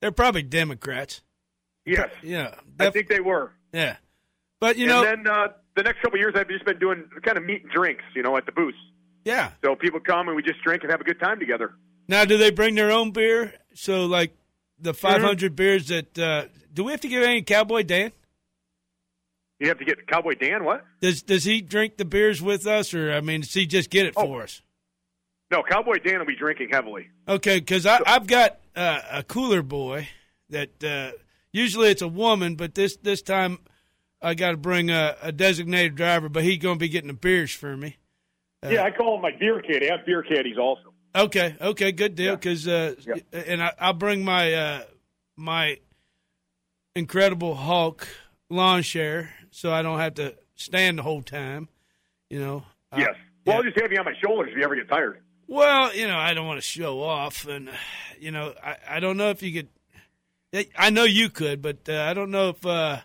[0.02, 1.22] they're probably Democrats.
[1.86, 2.56] Yes, Yeah.
[2.80, 3.52] I think they were.
[3.72, 3.98] yeah.
[4.60, 7.08] But you know, and then uh, the next couple of years, I've just been doing
[7.22, 8.78] kind of meat and drinks, you know, at the booths.
[9.24, 9.52] yeah.
[9.64, 11.74] So people come and we just drink and have a good time together.
[12.08, 13.54] Now, do they bring their own beer?
[13.76, 14.36] So, like
[14.80, 16.18] the 500 beers that.
[16.18, 18.12] Uh, do we have to give any Cowboy Dan?
[19.60, 20.64] You have to get Cowboy Dan.
[20.64, 20.84] What?
[21.02, 24.06] Does Does he drink the beers with us, or I mean, does he just get
[24.06, 24.26] it Oh.
[24.26, 24.62] for us?
[25.50, 27.08] No, Cowboy Dan will be drinking heavily.
[27.28, 30.10] Okay, because I've got uh, a cooler boy
[30.50, 31.12] that uh,
[31.52, 33.60] usually it's a woman, but this this time
[34.22, 37.14] I got to bring a, a designated driver, but he's going to be getting the
[37.14, 37.98] beers for me.
[38.68, 39.90] yeah, I call him my beer caddy.
[39.90, 40.94] I have beer caddies also.
[41.16, 42.32] Okay, okay, good deal.
[42.32, 42.36] Yeah.
[42.36, 43.16] Because uh, Yeah.
[43.32, 44.82] and I, I'll bring my uh,
[45.38, 45.78] my
[46.96, 48.08] incredible Hulk
[48.50, 51.70] lawn chair, so I don't have to stand the whole time.
[52.30, 52.64] You know.
[52.92, 53.16] Uh, Yes.
[53.46, 53.58] Well, yeah.
[53.60, 55.22] I'll just have you on my shoulders if you ever get tired.
[55.48, 57.70] Well, you know, I don't want to show off, and
[58.20, 59.70] you know, I, I don't know if you could.
[60.78, 63.00] I know you could, but uh, I don't know if uh,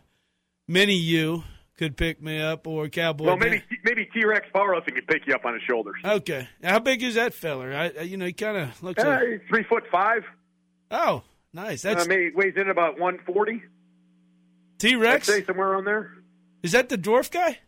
[0.66, 1.44] many you
[1.76, 3.26] could pick me up or Cowboy.
[3.26, 3.50] well, Dan.
[3.50, 5.96] maybe maybe T Rex powerlifting could pick you up on his shoulders.
[6.04, 7.72] Okay, how big is that feller?
[7.72, 9.02] I, you know, he kind of looks.
[9.02, 10.24] Uh, like, three foot five.
[10.90, 11.82] oh, nice.
[11.82, 13.62] That's uh, maybe weighs in about one forty.
[14.78, 15.26] T Rex.
[15.26, 16.12] say somewhere on there.
[16.62, 17.58] Is that the dwarf guy?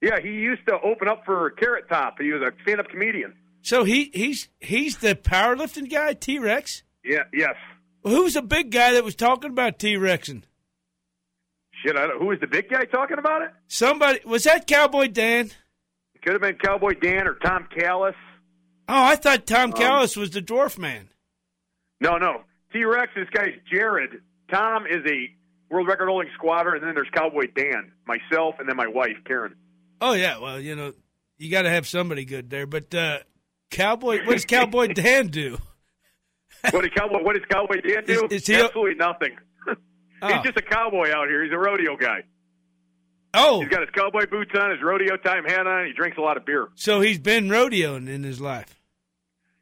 [0.00, 2.20] Yeah, he used to open up for Carrot Top.
[2.20, 3.34] He was a stand-up comedian.
[3.66, 6.84] So he he's he's the powerlifting guy, T Rex.
[7.04, 7.24] Yeah.
[7.34, 7.56] Yes.
[8.04, 10.44] Who's the big guy that was talking about T Rexing?
[11.82, 11.96] Shit.
[11.96, 13.50] I don't, who was the big guy talking about it?
[13.66, 15.46] Somebody was that Cowboy Dan?
[16.14, 18.14] It Could have been Cowboy Dan or Tom Callis.
[18.88, 21.08] Oh, I thought Tom Um, Callis was the dwarf man.
[22.00, 22.42] No, no.
[22.72, 24.10] T Rex, this guy's Jared.
[24.48, 25.28] Tom is a
[25.74, 29.56] world record holding squatter, and then there's Cowboy Dan, myself, and then my wife, Karen.
[30.00, 30.92] Oh yeah, well you know
[31.36, 32.66] you got to have somebody good there.
[32.68, 33.18] But uh,
[33.70, 35.58] Cowboy, what does Cowboy Dan do?
[36.70, 38.24] What did Cowboy what does Cowboy Dan do?
[38.26, 39.36] Is- is he a- Absolutely nothing.
[40.22, 40.28] Oh.
[40.32, 41.44] He's just a cowboy out here.
[41.44, 42.22] He's a rodeo guy.
[43.34, 46.16] Oh, He's got his cowboy boots on, his rodeo time hat on, and he drinks
[46.16, 46.68] a lot of beer.
[46.74, 48.80] so he's been rodeoing in his life.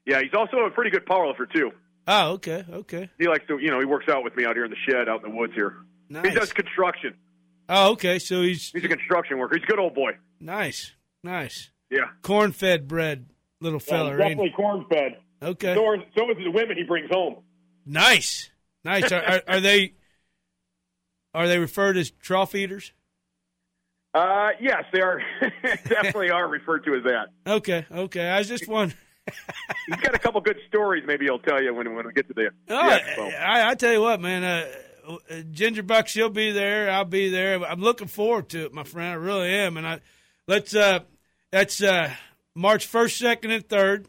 [0.07, 1.73] Yeah, he's also a pretty good powerlifter too.
[2.07, 4.65] Oh, okay, okay, He likes to, you know, he works out with me out here
[4.65, 5.75] in the shed, out in the woods here.
[6.09, 6.25] nice.
[6.29, 7.15] He does construction.
[7.69, 9.57] Oh, okay, so he's He's a construction worker.
[9.57, 10.13] He's a good old boy.
[10.39, 10.93] nice,
[11.25, 11.73] nice.
[11.91, 13.27] Yeah, Corn-fed bread,
[13.65, 14.11] little fella.
[14.11, 15.17] ain't definitely corn fed.
[15.43, 17.43] Okay, So, are, so is the women he brings home.
[17.85, 18.51] nice,
[18.85, 19.11] nice.
[19.13, 19.95] Are, are, are they
[21.35, 22.93] are they referred as trough eaters?
[24.15, 25.21] Uh, yes, they are
[25.89, 27.27] definitely are referred to as that.
[27.53, 28.29] Okay, okay.
[28.29, 28.97] I was just wondering.
[29.87, 31.03] He's got a couple good stories.
[31.07, 33.41] Maybe he'll tell you when when we get to the, the Oh, expo.
[33.41, 34.45] I, I tell you what, man.
[34.45, 34.67] Uh,
[35.31, 36.91] uh, Ginger Buck, she'll be there.
[36.91, 37.63] I'll be there.
[37.65, 39.11] I'm looking forward to it, my friend.
[39.13, 39.77] I really am.
[39.77, 40.01] And I
[40.47, 40.75] let's.
[40.75, 41.01] Uh,
[41.51, 42.11] that's uh,
[42.55, 44.09] March first, second, and third.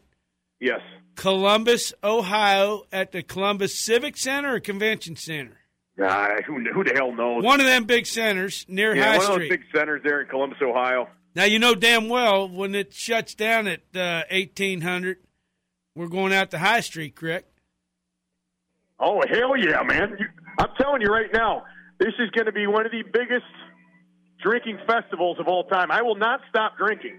[0.60, 0.80] Yes,
[1.16, 5.56] Columbus, Ohio, at the Columbus Civic Center or Convention Center.
[6.02, 7.42] uh, who who the hell knows?
[7.42, 9.48] One of them big centers near yeah, High one of Street.
[9.48, 11.08] those big centers there in Columbus, Ohio.
[11.34, 15.18] Now you know damn well when it shuts down at uh, eighteen hundred,
[15.94, 17.50] we're going out to High Street, correct?
[18.98, 20.16] Oh hell yeah, man!
[20.18, 20.26] You,
[20.58, 21.64] I'm telling you right now,
[21.98, 23.44] this is going to be one of the biggest
[24.42, 25.90] drinking festivals of all time.
[25.90, 27.18] I will not stop drinking.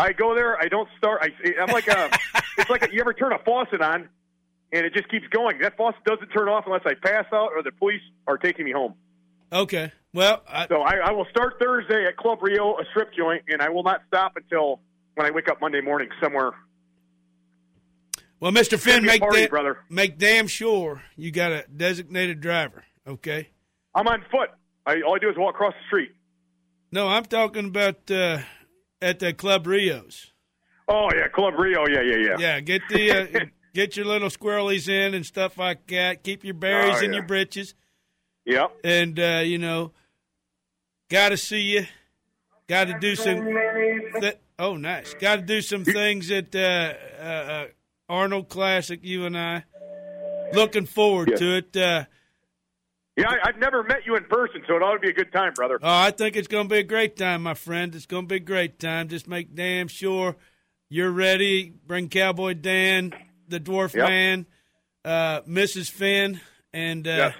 [0.00, 0.56] I go there.
[0.58, 1.20] I don't start.
[1.22, 2.10] I, I'm like a.
[2.58, 4.08] it's like a, you ever turn a faucet on,
[4.72, 5.58] and it just keeps going.
[5.60, 8.72] That faucet doesn't turn off unless I pass out or the police are taking me
[8.72, 8.94] home.
[9.52, 9.92] Okay.
[10.14, 13.60] Well, I, So I, I will start Thursday at Club Rio, a strip joint, and
[13.62, 14.80] I will not stop until
[15.14, 16.52] when I wake up Monday morning somewhere.
[18.40, 19.78] well, Mister Finn, make party, da- brother.
[19.88, 22.84] make damn sure you got a designated driver.
[23.06, 23.48] Okay.
[23.94, 24.50] I'm on foot.
[24.86, 26.12] I, all I do is walk across the street.
[26.92, 28.38] No, I'm talking about uh,
[29.02, 30.32] at the Club Rios.
[30.88, 31.86] Oh yeah, Club Rio.
[31.86, 32.36] Yeah, yeah, yeah.
[32.38, 36.22] Yeah, get the uh, get your little squirrelies in and stuff like that.
[36.24, 37.18] Keep your berries Oh, in yeah.
[37.18, 37.74] your britches,
[38.44, 38.78] Yep.
[38.84, 39.92] and uh, you know,
[41.08, 41.86] got to see you.
[42.68, 43.44] Got to do some.
[44.20, 45.14] Th- oh, nice.
[45.14, 47.66] Got to do some things at uh, uh, uh,
[48.08, 49.00] Arnold Classic.
[49.02, 49.64] You and I
[50.52, 51.36] looking forward Yeah.
[51.36, 51.76] to it.
[53.16, 55.32] Yeah, I, I've never met you in person, so it ought to be a good
[55.32, 55.78] time, brother.
[55.82, 57.94] Oh, I think it's going to be a great time, my friend.
[57.94, 59.08] It's going to be a great time.
[59.08, 60.36] Just make damn sure
[60.88, 61.72] you're ready.
[61.86, 63.12] Bring Cowboy Dan,
[63.48, 64.08] the Dwarf Yep.
[64.08, 64.46] Man,
[65.04, 65.90] uh, Mrs.
[65.90, 66.40] Finn,
[66.72, 67.34] and uh, Yes.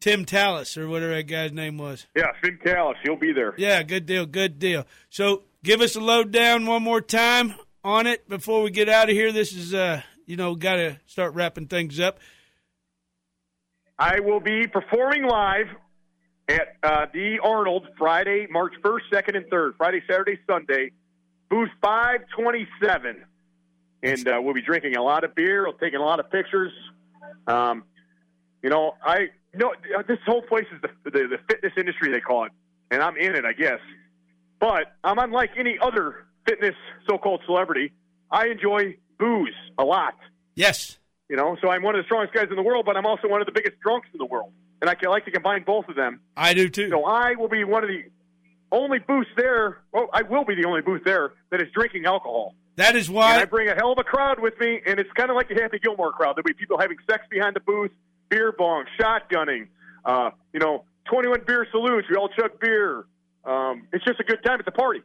[0.00, 2.06] Tim Tallis, or whatever that guy's name was.
[2.16, 2.96] Yeah, Finn Tallis.
[3.02, 3.54] he'll be there.
[3.58, 4.86] Yeah, good deal, good deal.
[5.10, 9.14] So give us a lowdown one more time on it before we get out of
[9.14, 9.30] here.
[9.32, 12.18] This is, uh, you know, got to start wrapping things up.
[14.00, 15.66] I will be performing live
[16.48, 19.76] at uh, the Arnold Friday, March 1st, 2nd, and 3rd.
[19.76, 20.92] Friday, Saturday, Sunday.
[21.50, 23.24] Booth 527.
[24.02, 26.72] And uh, we'll be drinking a lot of beer, we'll taking a lot of pictures.
[27.46, 27.84] Um,
[28.62, 29.74] you know, I know
[30.08, 32.52] this whole place is the, the, the fitness industry, they call it.
[32.90, 33.80] And I'm in it, I guess.
[34.60, 36.74] But I'm unlike any other fitness
[37.06, 37.92] so called celebrity.
[38.30, 40.14] I enjoy booze a lot.
[40.54, 40.99] Yes.
[41.30, 43.28] You know, so I'm one of the strongest guys in the world, but I'm also
[43.28, 45.88] one of the biggest drunks in the world, and I can like to combine both
[45.88, 46.18] of them.
[46.36, 46.88] I do too.
[46.90, 48.02] So I will be one of the
[48.72, 49.78] only booths there.
[49.92, 52.56] Well, I will be the only booth there that is drinking alcohol.
[52.76, 55.10] That is And why I bring a hell of a crowd with me, and it's
[55.12, 56.34] kind of like a Happy Gilmore crowd.
[56.36, 57.92] There'll be people having sex behind the booth,
[58.28, 59.68] beer bong, shotgunning,
[60.04, 62.08] uh, you know, 21 beer salutes.
[62.10, 63.04] We all chug beer.
[63.44, 64.58] Um, it's just a good time.
[64.58, 65.02] It's a party.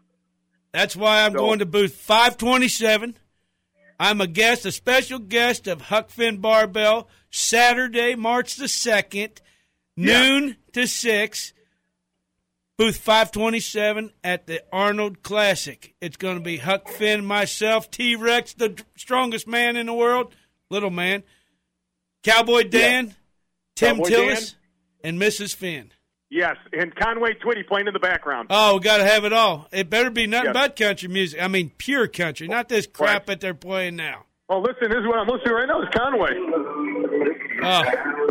[0.72, 3.16] That's why I'm So- going to booth 527.
[4.00, 9.38] I'm a guest, a special guest of Huck Finn Barbell, Saturday, March the 2nd,
[9.96, 11.54] noon to 6,
[12.78, 15.96] booth 527 at the Arnold Classic.
[16.02, 20.36] It's going to be Huck Finn, myself, T Rex, the strongest man in the world,
[20.70, 21.24] little man,
[22.24, 23.16] Cowboy Dan,
[23.76, 24.56] Tim Cowboy Tillis,
[25.04, 25.56] and Mrs.
[25.56, 25.92] Finn.
[26.36, 28.48] Yes, and Conway Twitty playing in the background.
[28.50, 29.68] Oh, we got to have it all.
[29.72, 30.54] It better be nothing Yes.
[30.54, 31.42] but country music.
[31.42, 33.26] I mean, pure country, not this crap Right.
[33.28, 34.26] that they're playing now.
[34.50, 35.82] Oh, listen, this is what I'm listening to right now.
[35.82, 36.32] It's Conway.
[37.64, 37.82] Oh,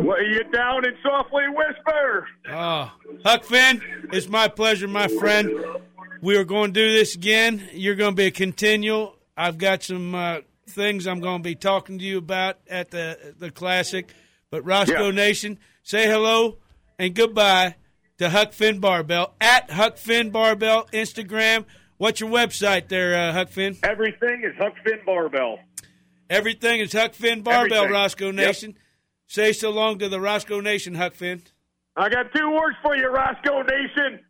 [0.02, 2.28] Lay you down and softly whisper.
[2.50, 2.92] oh.
[3.24, 3.80] Huck Finn,
[4.12, 5.50] it's my pleasure, my friend.
[6.20, 7.68] We are going to do this again.
[7.72, 9.16] You're going to be a continual.
[9.36, 10.38] I've got some uh,
[10.68, 14.10] things I'm going to be talking to you about at the the classic.
[14.50, 15.10] But Roscoe Yeah.
[15.10, 16.58] Nation, say hello
[16.98, 17.74] and goodbye
[18.18, 21.64] to Huck Finn Barbell at Huck Finn Barbell Instagram.
[21.96, 23.76] What's your website there, uh, Huck Finn?
[23.82, 25.58] Everything is Huck Finn Barbell.
[26.30, 27.92] Everything is Huck Finn Barbell, Everything.
[27.94, 28.34] Roscoe Yep.
[28.34, 28.78] Nation.
[29.26, 31.42] Say so long to the Roscoe Nation, Huck Finn.
[31.96, 34.20] I got two words for you, Roscoe Nation.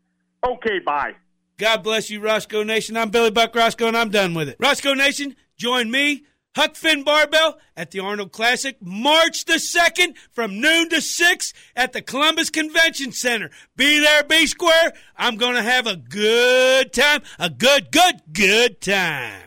[0.47, 1.13] Okay, bye.
[1.57, 2.97] God bless you, Roscoe Nation.
[2.97, 4.57] I'm Billy Buck Roscoe, and I'm done with it.
[4.61, 10.61] Roscoe Nation, join me, Huck Finn Barbell, at the Arnold Classic, March the 2nd from
[10.61, 13.51] noon to 6 at the Columbus Convention Center.
[13.77, 14.93] Be there, be square.
[15.17, 17.23] I'm going to have a good time.
[17.41, 19.43] A good, good, good time.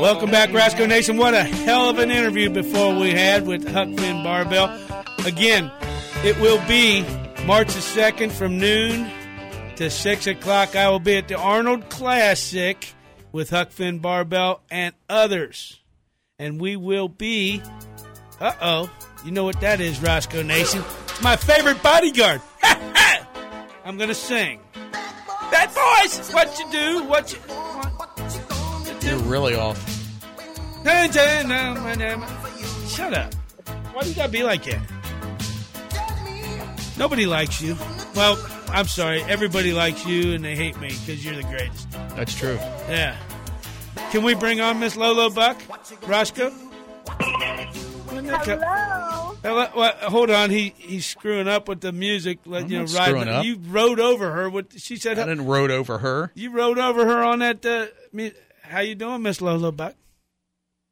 [0.00, 1.16] Welcome back, Roscoe Nation.
[1.16, 4.76] What a hell of an interview before we had with Huck Finn Barbell.
[5.24, 5.70] Again,
[6.24, 7.02] it will be
[7.46, 9.08] March the 2nd from noon
[9.80, 10.76] to 6 o'clock.
[10.76, 12.92] I will be at the Arnold Classic
[13.32, 15.80] with Huck Finn Barbell and others.
[16.38, 17.62] And we will be,
[18.40, 18.90] uh oh,
[19.24, 20.84] you know what that is, Roscoe Nation.
[21.04, 22.42] It's my favorite bodyguard.
[22.62, 24.60] I'm going to sing.
[25.50, 27.38] Bad boys, what you do, what you.
[29.08, 29.78] You're really off.
[32.86, 33.32] Shut up.
[33.94, 34.82] Why do you gotta be like that?
[36.98, 37.78] Nobody likes you.
[38.14, 38.36] Well,
[38.72, 39.22] I'm sorry.
[39.24, 41.90] Everybody likes you and they hate me because you're the greatest.
[42.16, 42.54] That's true.
[42.88, 43.16] Yeah.
[44.10, 45.60] Can we bring on Miss Lolo Buck?
[46.06, 46.52] Roscoe?
[48.10, 49.36] Hello.
[49.42, 49.66] Hello.
[49.76, 50.50] Well, hold on.
[50.50, 52.38] He he's screwing up with the music.
[52.44, 53.44] Let you know, not ride- up.
[53.44, 54.50] You rode over her.
[54.50, 55.18] With she said.
[55.18, 56.30] I didn't rode over her.
[56.34, 57.64] You rode over her on that.
[57.64, 57.86] Uh,
[58.62, 59.94] how you doing, Miss Lolo Buck?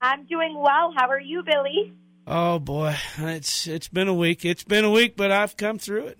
[0.00, 0.92] I'm doing well.
[0.96, 1.92] How are you, Billy?
[2.26, 4.44] Oh boy, it's it's been a week.
[4.44, 6.18] It's been a week, but I've come through it.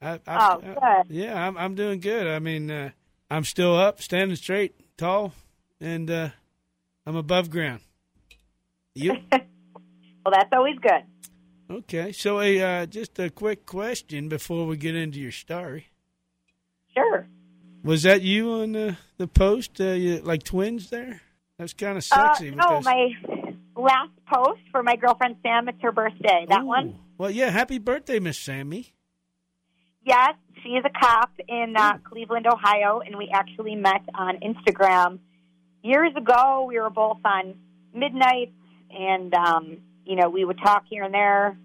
[0.00, 1.14] I, I've, Oh, good.
[1.14, 2.26] yeah, I'm I'm doing good.
[2.26, 2.90] I mean, uh,
[3.30, 5.32] I'm still up, standing straight, tall,
[5.80, 6.28] and uh,
[7.06, 7.80] I'm above ground.
[8.94, 11.02] You Well, that's always good.
[11.70, 12.12] okay?
[12.12, 15.86] So, a uh, just a quick question before we get into your story.
[16.94, 17.26] Sure.
[17.82, 19.80] Was that you on the the post?
[19.80, 21.22] Uh, you, like twins there?
[21.58, 22.50] That's kind of Uh, sexy.
[22.50, 23.08] no, my
[23.76, 25.68] last post for my girlfriend Sam.
[25.68, 26.44] It's her birthday.
[26.48, 26.66] That Ooh.
[26.66, 26.98] one.
[27.16, 27.50] Well, yeah.
[27.50, 28.92] Happy birthday, Miss Sammy.
[30.08, 35.18] Yes, she is a cop in uh, Cleveland, Ohio, and we actually met on Instagram
[35.82, 36.64] years ago.
[36.66, 37.54] We were both on
[37.94, 38.52] midnight,
[38.90, 41.58] and um, you know we would talk here and there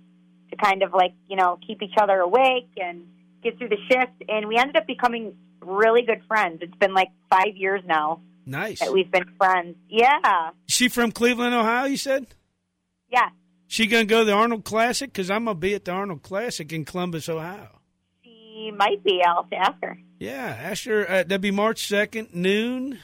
[0.52, 3.08] to kind of like you know keep each other awake and
[3.44, 4.12] get through the shift.
[4.30, 6.60] And we ended up becoming really good friends.
[6.62, 8.82] It's been like five years now Nice.
[8.82, 9.78] that we've been friends.
[9.90, 11.86] Yeah, She from Cleveland, Ohio.
[11.86, 12.28] You said.
[13.10, 13.30] yeah.
[13.68, 15.12] She gonna go to the Arnold Classic?
[15.12, 17.80] Because I'm gonna be at the Arnold Classic in Columbus, Ohio.
[18.64, 19.22] She might be.
[19.26, 19.98] I'll have to ask her.
[20.20, 21.04] Yeah, ask her.
[21.10, 23.00] Uh, that'd be March second, noon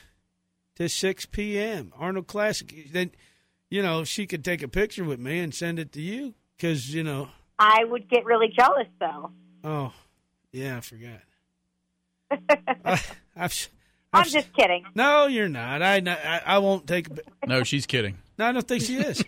[0.75, 1.91] to six p.m.
[1.97, 2.91] Arnold Classic.
[2.91, 3.11] Then,
[3.69, 6.33] you know, she could take a picture with me and send it to you.
[6.55, 9.31] Because you know, I would get really jealous though.
[9.63, 9.93] oh,
[10.51, 11.19] yeah, I forgot.
[12.85, 13.01] I,
[13.35, 13.69] I've
[14.13, 14.85] I'm just kidding.
[14.95, 15.81] No, you're not.
[15.81, 17.07] I, I, I won't take.
[17.09, 18.17] A, No, she's kidding.
[18.37, 19.23] no, I don't think she is.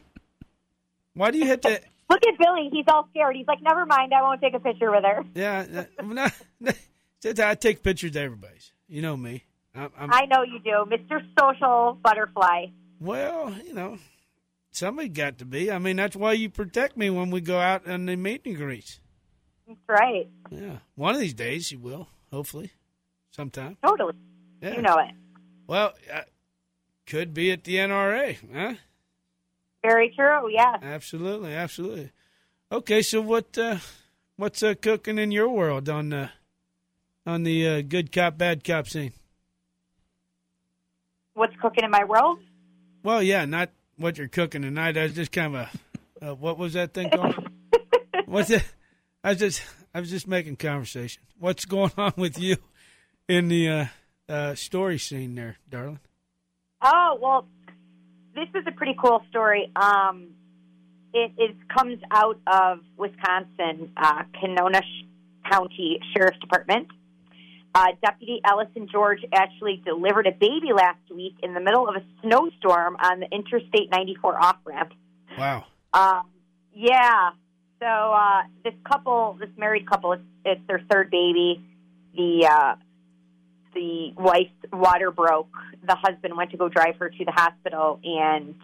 [1.13, 1.83] Why do you hit that?
[2.11, 2.69] Look at Billy.
[2.73, 3.37] He's all scared.
[3.37, 4.13] He's like, never mind.
[4.13, 5.23] I won't take a picture with her.
[5.33, 6.27] Yeah, uh, no,
[6.59, 8.73] no, I take pictures of everybody's.
[8.89, 9.45] You know me.
[9.73, 11.21] I'm, I'm, I know you do, Mr.
[11.39, 12.65] Social Butterfly.
[12.99, 13.97] well, you know,
[14.71, 15.71] somebody got to be.
[15.71, 18.57] I mean, that's why you protect me when we go out and the meet and
[18.57, 18.99] greet.
[19.65, 20.29] That's right.
[20.49, 22.09] Yeah, one of these days you will.
[22.33, 22.71] Hopefully,
[23.31, 23.77] sometime.
[23.85, 24.15] Totally.
[24.61, 24.75] Yeah.
[24.75, 25.15] You know it.
[25.65, 26.23] Well, uh,
[27.05, 28.73] could be at the NRA, huh?
[29.83, 30.49] Very true.
[30.51, 30.77] Yeah.
[30.81, 32.11] Absolutely, absolutely.
[32.71, 33.77] Okay, so what uh,
[34.37, 36.29] what's uh, cooking in your world on uh,
[37.25, 39.13] on the uh, good cop bad cop scene?
[41.33, 42.39] What's cooking in my world?
[43.03, 44.97] Well, yeah, not what you're cooking tonight.
[44.97, 45.61] I was just kind of
[46.21, 47.35] a uh, what was that thing called?
[48.25, 48.63] What's it?
[49.23, 49.63] I was just
[49.93, 51.23] I was just making conversation.
[51.39, 52.57] What's going on with you
[53.27, 53.85] in the uh,
[54.29, 55.99] uh, story scene there, darling?
[56.81, 57.47] Oh well,
[58.35, 59.71] this is a pretty cool story.
[59.75, 60.29] Um,
[61.13, 65.05] it, it comes out of Wisconsin, uh, Kenosha Sh-
[65.49, 66.87] County Sheriff's Department.
[67.73, 72.03] Uh, Deputy Ellison George actually delivered a baby last week in the middle of a
[72.21, 74.91] snowstorm on the Interstate 94 off ramp.
[75.37, 75.65] Wow.
[75.93, 76.29] Um,
[76.73, 77.31] yeah.
[77.79, 81.63] So uh, this couple, this married couple, it's, it's their third baby.
[82.15, 82.75] The uh,
[83.73, 85.49] the wife's water broke.
[85.87, 88.55] The husband went to go drive her to the hospital, and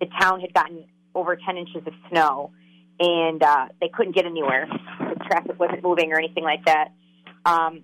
[0.00, 0.84] the town had gotten
[1.14, 2.50] over ten inches of snow,
[3.00, 4.68] and uh, they couldn't get anywhere.
[5.00, 6.92] The traffic wasn't moving or anything like that.
[7.44, 7.82] Um,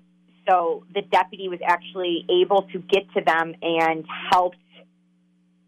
[0.49, 4.57] so the deputy was actually able to get to them and helped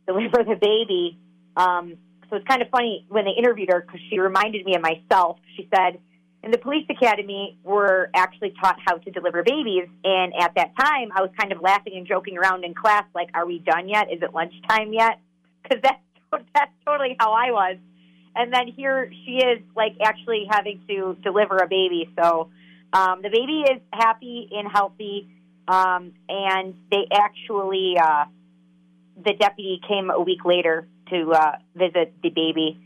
[0.06, 1.18] deliver the baby.
[1.56, 1.94] Um,
[2.28, 5.38] so it's kind of funny when they interviewed her because she reminded me of myself.
[5.56, 6.00] She said,
[6.44, 9.88] in the police academy, we're actually taught how to deliver babies.
[10.04, 13.30] And at that time, I was kind of laughing and joking around in class, like,
[13.32, 14.12] are we done yet?
[14.12, 15.18] Is it lunchtime yet?
[15.64, 17.78] Because that's, that's totally how I was.
[18.36, 22.10] And then here she is, like, actually having to deliver a baby.
[22.20, 22.50] So
[22.92, 25.30] um, the baby is happy and healthy.
[25.66, 28.26] Um, and they actually, uh,
[29.16, 32.78] the deputy came a week later to uh, visit the baby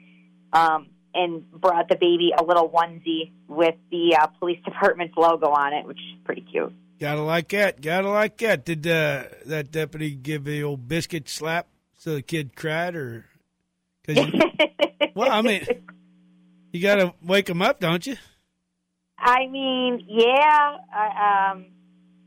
[0.52, 0.86] um,
[1.18, 5.84] and brought the baby a little onesie with the uh, police department's logo on it,
[5.86, 6.72] which is pretty cute.
[7.00, 7.80] Gotta like that.
[7.80, 8.64] Gotta like that.
[8.64, 11.66] Did uh, that deputy give the old biscuit slap
[11.96, 13.26] so the kid cried, or?
[14.06, 14.40] Cause you,
[15.14, 15.66] well, I mean,
[16.72, 18.16] you gotta wake him up, don't you?
[19.18, 20.76] I mean, yeah.
[20.94, 21.66] I, um,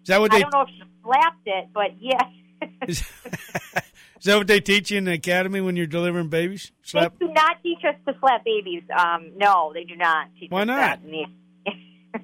[0.03, 0.37] Is that what they?
[0.37, 2.21] I don't know if she slapped it, but yeah.
[4.21, 6.71] Is, is that what they teach you in the academy when you're delivering babies?
[6.83, 7.17] Slap.
[7.19, 8.83] They do not teach us to slap babies.
[8.95, 10.77] Um, no, they do not teach Why us not?
[10.77, 11.01] that.
[11.03, 12.19] in the-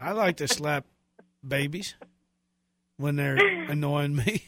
[0.00, 0.86] I like to slap
[1.46, 1.94] babies
[2.96, 3.36] when they're
[3.70, 4.44] annoying me.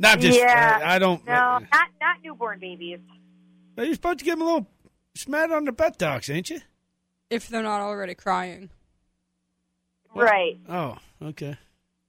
[0.00, 0.38] Not just.
[0.38, 0.80] Yeah.
[0.82, 1.24] I, I don't.
[1.24, 2.98] No, not not newborn babies.
[3.76, 4.66] You're supposed to give them a little
[5.14, 6.60] smack on the butt, buttocks, ain't you?
[7.30, 8.70] If they're not already crying.
[10.14, 10.58] Right.
[10.68, 11.56] Oh, okay.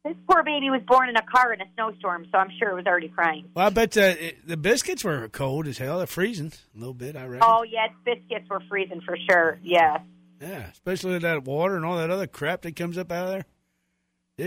[0.03, 2.75] This poor baby was born in a car in a snowstorm, so I'm sure it
[2.75, 3.49] was already crying.
[3.53, 5.99] Well, I bet uh, it, the biscuits were cold as hell.
[5.99, 7.47] They're freezing a little bit, I reckon.
[7.47, 9.59] Oh, yeah, biscuits were freezing for sure.
[9.63, 9.99] Yeah.
[10.41, 13.31] Yeah, especially with that water and all that other crap that comes up out of
[13.33, 13.45] there.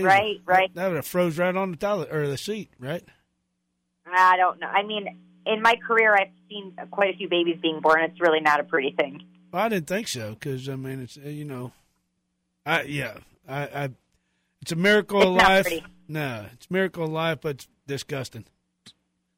[0.01, 0.75] Jeez, Right, right.
[0.75, 3.03] That would have froze right on the toilet or the seat, right?
[4.05, 4.67] I don't know.
[4.67, 5.07] I mean,
[5.45, 8.01] in my career, I've seen quite a few babies being born.
[8.01, 9.23] It's really not a pretty thing.
[9.51, 11.71] Well, I didn't think so because I mean, it's uh, you know,
[12.65, 13.15] I yeah,
[13.47, 13.89] I, I
[14.65, 15.65] it's a miracle It's of life.
[15.67, 15.85] pretty.
[16.07, 18.45] No, it's a miracle of life, but it's disgusting.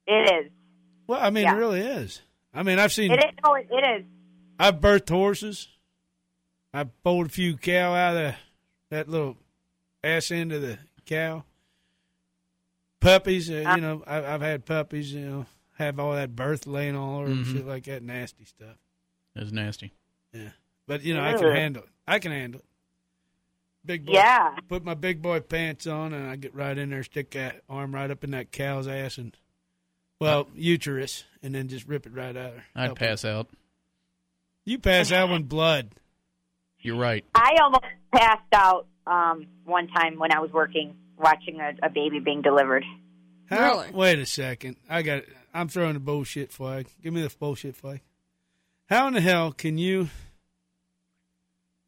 [0.05, 0.51] It is.
[1.05, 1.55] Well, I mean, Yeah.
[1.55, 2.21] it really is.
[2.53, 3.31] I mean, I've seen It is.
[3.43, 4.05] No, it, it is.
[4.57, 5.67] I've birthed horses.
[6.73, 8.35] I pulled a few cow out of the,
[8.89, 9.35] that little
[10.01, 11.43] ass end of the cow.
[13.01, 13.75] Puppies, uh, Uh.
[13.75, 15.45] you know, I, I've had puppies, you know,
[15.77, 17.51] have all that birth laying all over and Mhm.
[17.53, 18.77] shit like that, nasty stuff.
[19.35, 19.91] That's nasty.
[20.33, 20.49] Yeah,
[20.87, 21.89] but you know, I can handle it.
[22.07, 22.65] I can handle it.
[23.87, 24.11] Big boy.
[24.13, 24.49] Yeah.
[24.67, 27.95] Put my big boy pants on, and I get right in there, stick that arm
[27.95, 29.35] right up in that cow's ass, and
[30.19, 32.53] well, uterus, and then just rip it right out.
[32.75, 33.05] I'd Help her.
[33.07, 33.47] pass out.
[34.65, 35.89] You pass out when blood.
[36.79, 37.23] You're right.
[37.33, 42.19] I almost passed out um, one time when I was working, watching a, a baby
[42.19, 42.83] being delivered.
[43.49, 43.91] How, Really?
[43.93, 44.75] Wait a second.
[44.89, 45.23] I got.
[45.53, 46.87] I'm throwing the bullshit flag.
[47.01, 48.01] Give me the bullshit flag.
[48.89, 50.09] How in the hell can you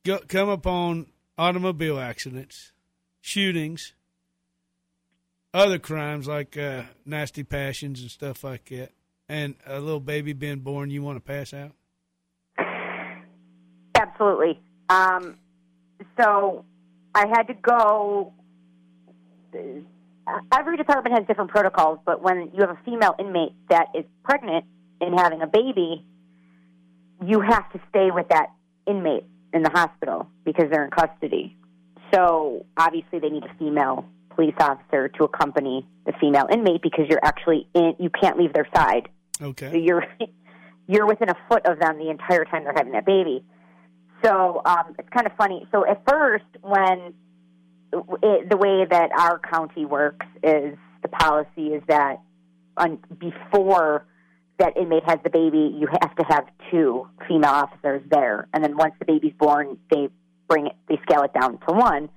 [0.05, 1.07] go, come upon
[1.39, 2.73] automobile accidents,
[3.21, 3.93] shootings,
[5.53, 8.91] other crimes like uh, nasty passions and stuff like that,
[9.29, 10.91] and a little baby being born?
[10.91, 11.71] You want to pass out?
[13.95, 14.59] Absolutely.
[14.89, 15.37] Um,
[16.19, 16.65] so
[17.15, 18.33] I had to go.
[20.53, 24.65] every department has different protocols, but when you have a female inmate that is pregnant
[24.99, 26.05] and having a baby,
[27.25, 28.47] you have to stay with that
[28.85, 31.55] inmate in the hospital because they're in custody.
[32.13, 37.23] So obviously, they need a female police officer to accompany the female inmate because you're
[37.23, 37.93] actually in.
[37.99, 39.09] You can't leave their side.
[39.39, 39.79] So Okay.
[39.79, 40.05] you're
[40.87, 43.43] you're within a foot of them the entire time they're having that baby.
[44.23, 45.67] So um, it's kind of funny.
[45.71, 47.13] So at first, when
[47.93, 52.17] it, the way that our county works is the policy is that
[52.75, 54.05] on, before
[54.59, 58.77] that inmate has the baby, you have to have two female officers there, and then
[58.77, 60.09] once the baby's born, they
[60.47, 62.09] bring it, they scale it down to one.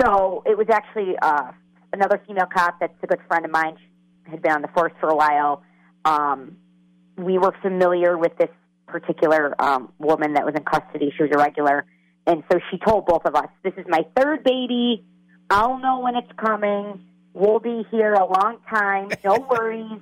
[0.00, 1.52] So it was actually uh,
[1.92, 3.76] another female cop that's a good friend of mine.
[3.78, 5.62] She had been on the force for a while.
[6.04, 6.56] Um,
[7.16, 8.50] we were familiar with this
[8.86, 11.12] particular um, woman that was in custody.
[11.16, 11.86] She was a regular.
[12.26, 15.04] And so she told both of us, This is my third baby.
[15.50, 17.00] I'll know when it's coming.
[17.32, 19.10] We'll be here a long time.
[19.24, 20.00] No worries.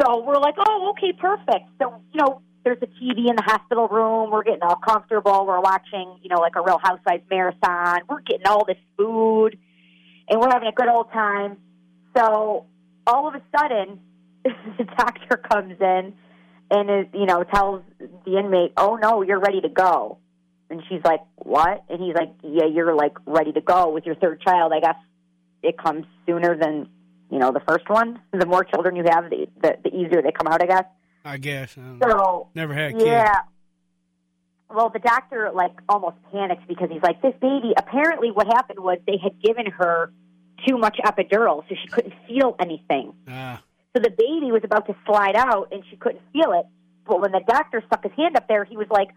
[0.00, 1.68] So we're like, Oh, okay, perfect.
[1.80, 4.30] So, you know, there's a TV in the hospital room.
[4.30, 5.46] We're getting all comfortable.
[5.46, 8.00] We're watching, you know, like a real housewives marathon.
[8.08, 9.58] We're getting all this food
[10.28, 11.56] and we're having a good old time.
[12.16, 12.66] So
[13.06, 14.00] all of a sudden,
[14.44, 16.14] the doctor comes in
[16.70, 17.82] and is, you know, tells
[18.24, 20.18] the inmate, "Oh no, you're ready to go."
[20.70, 24.14] And she's like, "What?" And he's like, "Yeah, you're like ready to go with your
[24.14, 24.72] third child.
[24.72, 24.96] I guess
[25.62, 26.88] it comes sooner than
[27.32, 28.20] you know the first one.
[28.32, 30.62] The more children you have, the the, the easier they come out.
[30.62, 30.84] I guess."
[31.24, 31.78] I guess.
[31.78, 32.48] I don't know.
[32.54, 33.06] Never had a kid.
[33.06, 33.34] yeah.
[34.70, 37.72] Well, the doctor like almost panics because he's like, this baby.
[37.76, 40.12] Apparently, what happened was they had given her
[40.66, 43.12] too much epidural, so she couldn't feel anything.
[43.28, 43.62] Ah,
[43.94, 46.66] So the baby was about to slide out, and she couldn't feel it.
[47.06, 49.08] But when the doctor stuck his hand up there, he was like,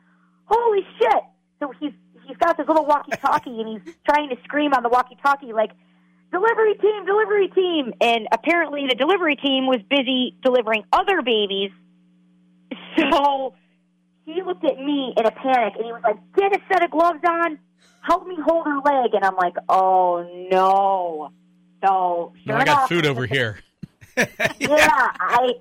[0.45, 1.23] "Holy shit!"
[1.59, 1.93] So he's
[2.27, 5.71] he's got this little walkie-talkie, and he's trying to scream on the walkie-talkie like,
[6.35, 11.71] "Delivery team, delivery team!" And apparently, the delivery team was busy delivering other babies.
[12.97, 13.53] So
[14.25, 16.91] he looked at me in a panic, and he was like, "Get a set of
[16.91, 17.59] gloves on.
[18.01, 21.31] Help me hold her leg." And I'm like, "Oh no!"
[21.85, 23.59] So No, sure I got enough, food over here.
[24.17, 24.25] yeah,
[25.19, 25.53] I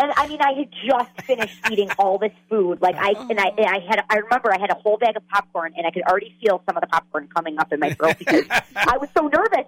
[0.00, 2.80] and I mean I had just finished eating all this food.
[2.80, 5.26] Like I and I and I had I remember I had a whole bag of
[5.28, 8.18] popcorn and I could already feel some of the popcorn coming up in my throat
[8.18, 8.44] because
[8.76, 9.66] I was so nervous.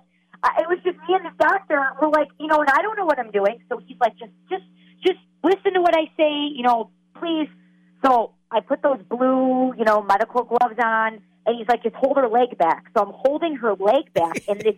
[0.59, 3.07] It was just me and the doctor were like, you know, and I don't know
[3.07, 3.63] what I'm doing.
[3.69, 4.65] So he's like, just just
[5.05, 7.49] just listen to what I say, you know, please.
[8.05, 12.17] So I put those blue, you know, medical gloves on, and he's like, just hold
[12.17, 12.87] her leg back.
[12.97, 14.77] So I'm holding her leg back, and this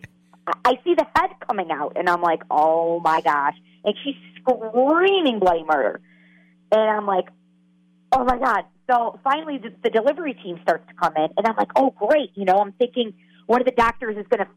[0.63, 3.55] I see the head coming out, and I'm like, oh my gosh.
[3.83, 6.01] And she's screaming bloody murder.
[6.71, 7.25] And I'm like,
[8.11, 8.63] oh my God.
[8.89, 12.31] So finally, the, the delivery team starts to come in, and I'm like, oh, great.
[12.35, 13.13] You know, I'm thinking
[13.45, 14.47] one of the doctors is going to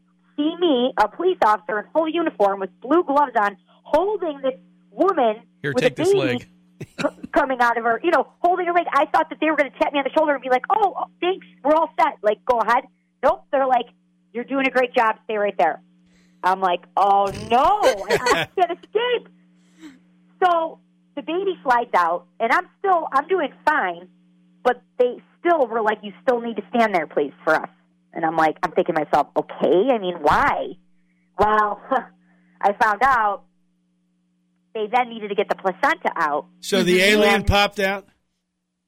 [0.41, 4.59] see me, a police officer in full uniform with blue gloves on, holding this
[4.91, 6.47] woman Here, with take a this baby leg.
[7.01, 8.85] c- coming out of her, you know, holding her leg.
[8.91, 10.65] I thought that they were going to tap me on the shoulder and be like,
[10.69, 12.17] oh, oh, thanks, we're all set.
[12.21, 12.85] Like, go ahead.
[13.23, 13.45] Nope.
[13.51, 13.85] They're like,
[14.33, 15.17] you're doing a great job.
[15.25, 15.81] Stay right there.
[16.43, 19.29] I'm like, oh no, I, I can't escape.
[20.43, 20.79] So
[21.15, 24.07] the baby slides out, and I'm still, I'm doing fine,
[24.63, 27.69] but they still were like, you still need to stand there, please, for us.
[28.13, 30.73] And I'm like, I'm thinking to myself, okay, I mean, why?
[31.37, 31.81] Well,
[32.61, 33.43] I found out
[34.73, 36.47] they then needed to get the placenta out.
[36.59, 36.87] So mm-hmm.
[36.87, 38.07] the alien popped out?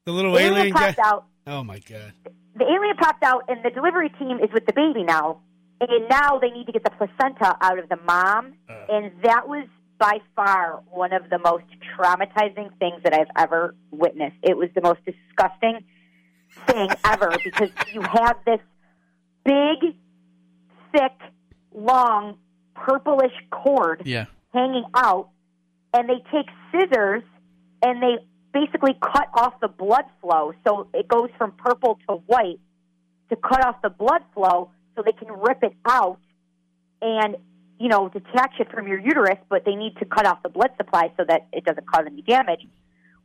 [0.05, 1.03] The little alien alien, popped guy?
[1.03, 1.26] out.
[1.47, 2.13] Oh, my God.
[2.55, 5.41] The alien popped out, and the delivery team is with the baby now.
[5.80, 8.53] And now they need to get the placenta out of the mom.
[8.69, 8.86] Uh.
[8.89, 9.67] And that was
[9.97, 11.65] by far one of the most
[11.97, 14.36] traumatizing things that I've ever witnessed.
[14.43, 15.84] It was the most disgusting
[16.67, 18.59] thing ever because you have this
[19.44, 19.96] big,
[20.91, 21.14] thick,
[21.74, 22.38] long,
[22.76, 24.26] purplish cord Yeah.
[24.54, 25.30] hanging out,
[25.94, 27.24] and they take scissors
[27.82, 28.18] and they
[28.54, 30.54] basically cut off the blood flow.
[30.66, 32.60] So it goes from purple to white
[33.30, 36.20] to cut off the blood flow so they can rip it out
[37.02, 37.36] and,
[37.80, 40.72] you know, detach it from your uterus, but they need to cut off the blood
[40.78, 42.68] supply so that it doesn't cause any damage.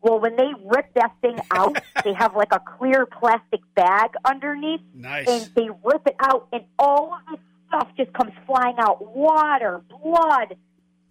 [0.00, 4.80] Well, when they rip that thing out, they have like a clear plastic bag underneath
[4.94, 5.26] Nice.
[5.28, 9.14] and they rip it out, and all of this stuff just comes flying out.
[9.14, 10.56] Water, blood.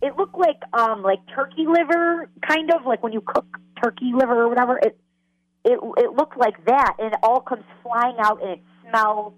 [0.01, 3.45] It looked like um like turkey liver, kind of like when you cook
[3.83, 4.77] turkey liver or whatever.
[4.77, 4.99] It
[5.65, 9.33] it it looked like that, and it all comes flying out, and it smells.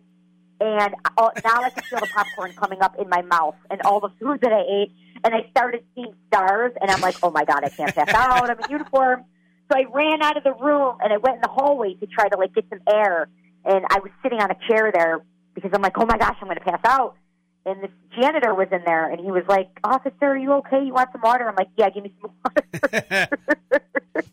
[0.61, 4.01] And uh, now I can feel the popcorn coming up in my mouth, and all
[4.01, 4.91] the food that I ate.
[5.23, 8.49] And I started seeing stars, and I'm like, oh my god, I can't pass out.
[8.49, 9.23] I'm in uniform.
[9.71, 12.27] So I ran out of the room and I went in the hallway to try
[12.29, 13.27] to like get some air.
[13.65, 15.19] And I was sitting on a chair there
[15.53, 17.15] because I'm like, oh my gosh, I'm going to pass out.
[17.65, 20.81] and this janitor was in there, and he was like, "Officer, are you okay?
[20.83, 23.27] You want some water?" I'm like, "Yeah, give me some water."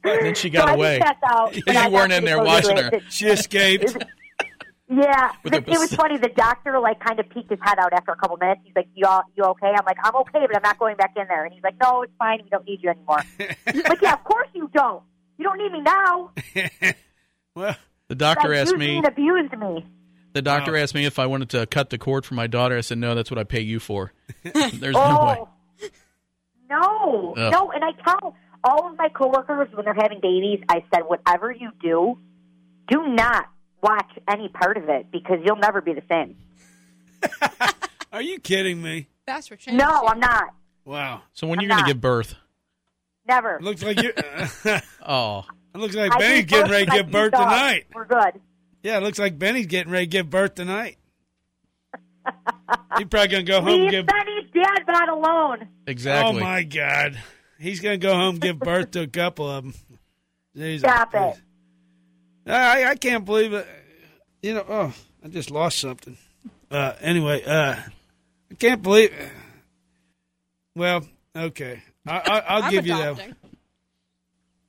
[0.05, 1.01] And then she got so away.
[1.03, 1.55] I out.
[1.57, 2.95] You I weren't in there watching it.
[2.95, 3.01] her.
[3.11, 3.97] She escaped.
[4.89, 6.16] Yeah, it, the it was funny.
[6.16, 8.61] The doctor like kind of peeked his head out after a couple minutes.
[8.64, 11.12] He's like, "You all, you okay?" I'm like, "I'm okay, but I'm not going back
[11.16, 12.39] in there." And he's like, "No, it's fine.
[12.45, 13.20] We don't need you anymore."
[13.66, 15.03] like, yeah, of course you don't.
[15.39, 16.30] You don't need me now.
[17.55, 17.76] well,
[18.09, 18.97] The doctor Like, asked me.
[18.97, 19.84] and abused me.
[20.32, 20.78] The doctor Wow.
[20.78, 22.76] asked me if I wanted to cut the cord for my daughter.
[22.76, 23.14] I said no.
[23.14, 24.12] That's what I pay you for.
[24.43, 25.26] There's no oh.
[25.26, 25.39] way.
[25.41, 25.49] Oh,
[26.68, 27.53] no, Ugh.
[27.53, 27.70] no.
[27.72, 28.34] And I tell
[28.64, 32.18] all of my coworkers when they're having babies, I said, whatever you do,
[32.89, 33.47] do not
[33.82, 36.37] watch any part of it because you'll never be the same.
[38.12, 39.09] are you kidding me?
[39.26, 39.78] That's for change.
[39.78, 40.55] No, I'm not.
[40.84, 41.22] Wow.
[41.32, 42.34] So when I'm you're going to give birth?
[43.29, 43.57] Never.
[43.57, 44.12] It looks like you.
[44.64, 47.45] it Oh, looks like I Benny's give getting ready to my give birth dogs.
[47.45, 47.85] tonight.
[47.95, 48.41] We're good.
[48.83, 50.97] Yeah, it looks like Benny's getting ready to give birth tonight.
[52.99, 54.07] He's probably gonna go home and Leave give.
[54.07, 55.68] Benny's dad not alone.
[55.87, 56.41] exactly.
[56.41, 57.18] Oh my God,
[57.59, 59.74] he's gonna go home and give birth to a couple of them.
[60.57, 61.41] Jesus Stop Christ.
[62.47, 62.51] it.
[62.51, 63.66] I I can't believe it.
[64.43, 64.93] You know, oh,
[65.24, 66.16] I just lost something.
[66.70, 67.77] Uh, anyway, uh,
[68.51, 69.12] I can't believe.
[70.74, 71.03] Well,
[71.35, 73.36] okay, I, I, I'll I'm give you that.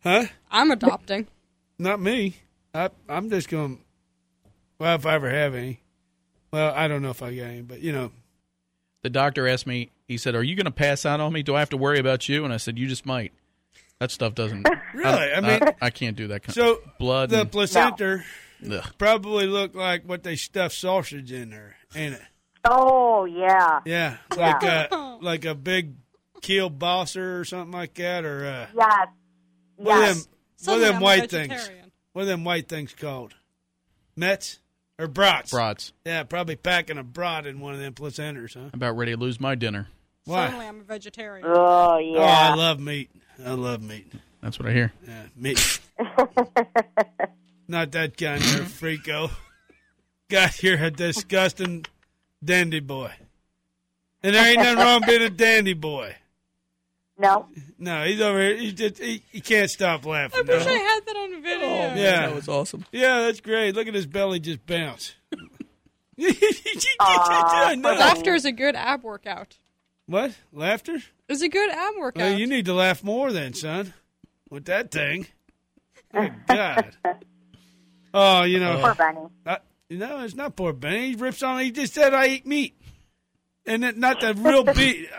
[0.03, 0.25] Huh?
[0.49, 1.27] I'm adopting.
[1.79, 2.37] Not me.
[2.73, 3.77] I, I'm just going.
[3.77, 3.83] to
[4.79, 5.81] Well, if I ever have any.
[6.51, 8.11] Well, I don't know if I got any, but you know,
[9.03, 9.91] The doctor asked me.
[10.07, 11.43] He said, "Are you going to pass out on me?
[11.43, 13.33] Do I have to worry about you?" And I said, "You just might."
[13.99, 14.67] That stuff doesn't.
[14.93, 15.31] Really?
[15.33, 16.55] I mean- I, can't do that kind.
[16.55, 17.29] so blood.
[17.29, 18.23] the and- placenta
[18.71, 18.83] ugh.
[18.97, 22.21] probably looked like what they stuffed sausage in there, ain't it?
[22.63, 23.81] Oh, yeah.
[23.85, 24.37] Yeah, Yeah.
[24.37, 25.93] like a like a big
[26.41, 29.07] kielbasa or something like that, or uh, Yes.
[29.75, 30.23] what are Yes.
[30.23, 31.47] them what are Suddenly them I'm white things?
[31.53, 31.91] vegetarian.
[32.13, 33.35] What are them white things called?
[34.15, 34.59] Mets
[34.97, 35.51] or brats?
[35.51, 35.93] brats.
[36.05, 38.69] Yeah, probably packing a brat in one of them placentas, huh?
[38.73, 39.87] About ready to lose my dinner.
[40.25, 40.45] Why?
[40.47, 41.45] Suddenly I'm a vegetarian.
[41.47, 43.11] Oh, Oh, I love meat.
[43.45, 44.11] I love meat.
[44.41, 44.91] That's what I hear.
[45.07, 45.79] Yeah, meat.
[47.67, 49.29] Not that kind of freako.
[50.29, 51.85] Got you're a disgusting
[52.43, 53.11] dandy boy.
[54.23, 56.15] And there ain't nothing wrong being a dandy boy.
[57.17, 57.47] No.
[57.79, 58.57] No, he's over here.
[58.57, 60.39] He, just, he, he can't stop laughing.
[60.39, 60.71] I wish no.
[60.71, 61.67] I had that on video.
[61.67, 62.27] Yeah.
[62.27, 62.85] that was awesome.
[62.91, 63.75] Yeah, that's great.
[63.75, 65.15] Look at his belly just bounce.
[66.99, 67.89] Aw, No.
[67.93, 69.57] Laughter is a good ab workout.
[70.07, 70.35] What?
[70.51, 70.97] Laughter?
[71.29, 72.21] It's a good ab workout.
[72.21, 73.93] Well, you need to laugh more then, son.
[74.49, 75.27] With that thing.
[76.13, 76.95] Good God.
[78.13, 78.79] Oh, you know.
[78.81, 79.27] Poor Benny.
[79.45, 79.57] Uh,
[79.91, 81.09] no, it's not poor Benny.
[81.09, 81.59] He rips on.
[81.59, 82.75] He just said I eat meat,
[83.65, 85.11] and it, not the real beef.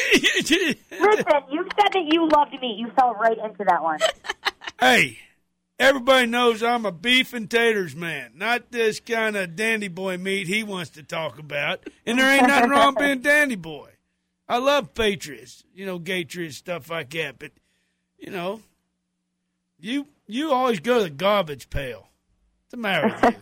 [0.40, 2.76] Listen, you said that you loved me.
[2.78, 3.98] You fell right into that one.
[4.80, 5.18] hey,
[5.78, 10.46] everybody knows I'm a beef and taters man, not this kind of dandy boy meat
[10.46, 11.88] he wants to talk about.
[12.06, 13.90] And there ain't nothing wrong being dandy boy.
[14.48, 17.38] I love patriots, you know, patriots stuff like that.
[17.38, 17.52] But
[18.18, 18.60] you know,
[19.78, 22.00] you you always go to the garbage pail.
[22.00, 23.36] What's the matter?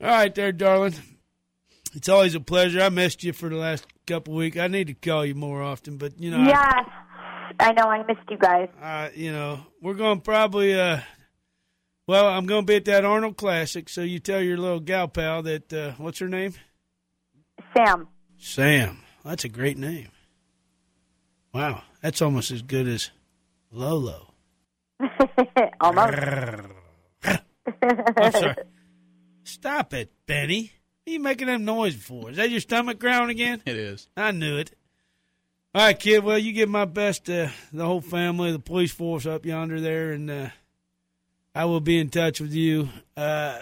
[0.00, 0.94] All right, there, darling.
[1.94, 2.80] It's always a pleasure.
[2.80, 4.56] I missed you for the last couple weeks.
[4.58, 6.88] I need to call you more often, but you know, I- Yes.
[7.60, 7.84] I know.
[7.84, 8.68] I missed you guys.
[8.82, 11.00] uh, you know, we're going to probably, uh,
[12.06, 15.06] well, I'm going to be at that Arnold Classic, so you tell your little gal
[15.08, 16.54] pal that, uh, what's her name?
[17.76, 18.08] Sam.
[18.38, 18.98] Sam.
[19.24, 20.08] That's a great name.
[21.52, 23.10] Wow, that's almost as good as
[23.70, 24.34] Lolo.
[25.80, 26.14] Almost.
[27.82, 28.54] I'm sorry.
[29.44, 30.72] Stop it, Benny.
[31.04, 32.30] What are you making that noise for?
[32.30, 33.60] Is that your stomach growling again?
[33.66, 34.08] It is.
[34.16, 34.74] I knew it.
[35.74, 36.24] All right, kid.
[36.24, 40.12] Well, you give my best to the whole family, the police force up yonder there,
[40.12, 40.48] and uh,
[41.54, 42.88] I will be in touch with you
[43.18, 43.60] uh,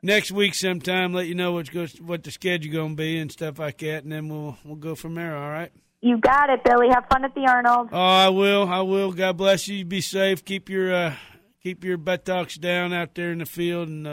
[0.00, 1.12] next week sometime.
[1.12, 4.04] Let you know what's go- what the schedule going to be and stuff like that,
[4.04, 5.36] and then we'll we'll go from there.
[5.36, 5.72] All right.
[6.02, 6.86] You got it, Billy.
[6.90, 7.88] Have fun at the Arnold.
[7.90, 8.68] Oh, I will.
[8.68, 9.10] I will.
[9.10, 9.84] God bless you.
[9.84, 10.44] Be safe.
[10.44, 11.16] Keep your uh,
[11.64, 14.06] keep your buttocks down out there in the field, and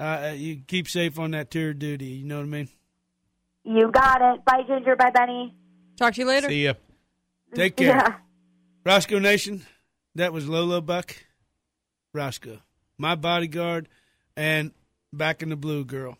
[0.00, 2.06] uh, uh, you keep safe on that tour of duty.
[2.06, 2.68] You know what I mean.
[3.64, 4.44] You got it.
[4.44, 4.96] Bye, Ginger.
[4.96, 5.54] Bye, Benny.
[5.96, 6.48] Talk to you later.
[6.48, 6.74] See ya.
[7.54, 7.88] Take care.
[7.88, 8.14] Yeah.
[8.84, 9.64] Roscoe Nation,
[10.14, 11.16] that was Lolo Buck.
[12.12, 12.60] Roscoe,
[12.98, 13.88] my bodyguard,
[14.36, 14.72] and
[15.12, 16.18] back in the blue girl.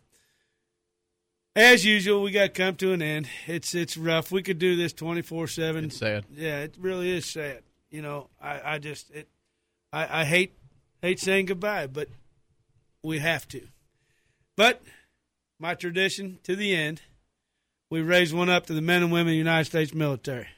[1.57, 3.29] As usual, we got to come to an end.
[3.47, 4.33] It's it's rough.
[4.33, 5.85] We could do this twenty four seven.
[5.85, 6.25] It's sad.
[6.33, 7.63] Yeah, it really is sad.
[7.91, 9.29] You know, I, I just it,
[9.93, 10.57] I, I hate
[11.01, 12.09] hate saying goodbye, but
[13.05, 13.69] we have to.
[14.57, 14.83] But
[15.61, 17.03] my tradition to the end,
[17.91, 20.49] we raise one up to the men and women of the United States military.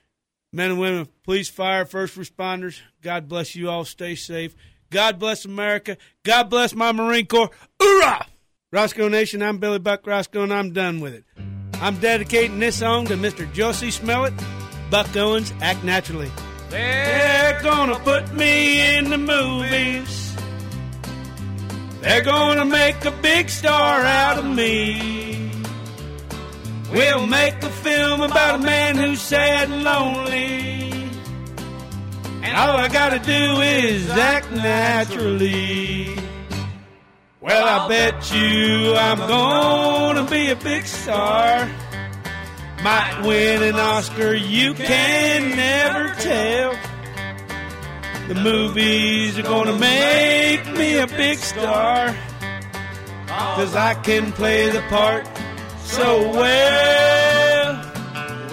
[0.53, 3.85] Men and women police, fire, first responders, God bless you all.
[3.85, 4.55] Stay safe.
[4.91, 5.97] God bless America.
[6.23, 7.51] God bless my Marine Corps.
[7.81, 8.27] Hoorah!
[8.73, 11.25] Roscoe Nation, I'm Billy Buck Roscoe, and I'm done with it.
[11.75, 13.51] I'm dedicating this song to Mr.
[13.53, 14.33] Josie Smellet,
[14.91, 16.31] Buck Owens, Act Naturally.
[16.71, 20.26] They're gonna put me in the movies.
[22.01, 25.51] They're gonna make a big star out of me.
[26.93, 30.93] We'll make a film about a man who's sad and lonely.
[32.43, 36.17] And all I gotta do is act naturally.
[37.41, 41.69] Well, I bet you I'm gonna be a big star.
[42.83, 46.75] Might win an Oscar, you can never tell.
[48.29, 52.17] The movies are gonna make me a big star.
[53.29, 55.27] Cause I can play the part
[55.85, 57.75] so well.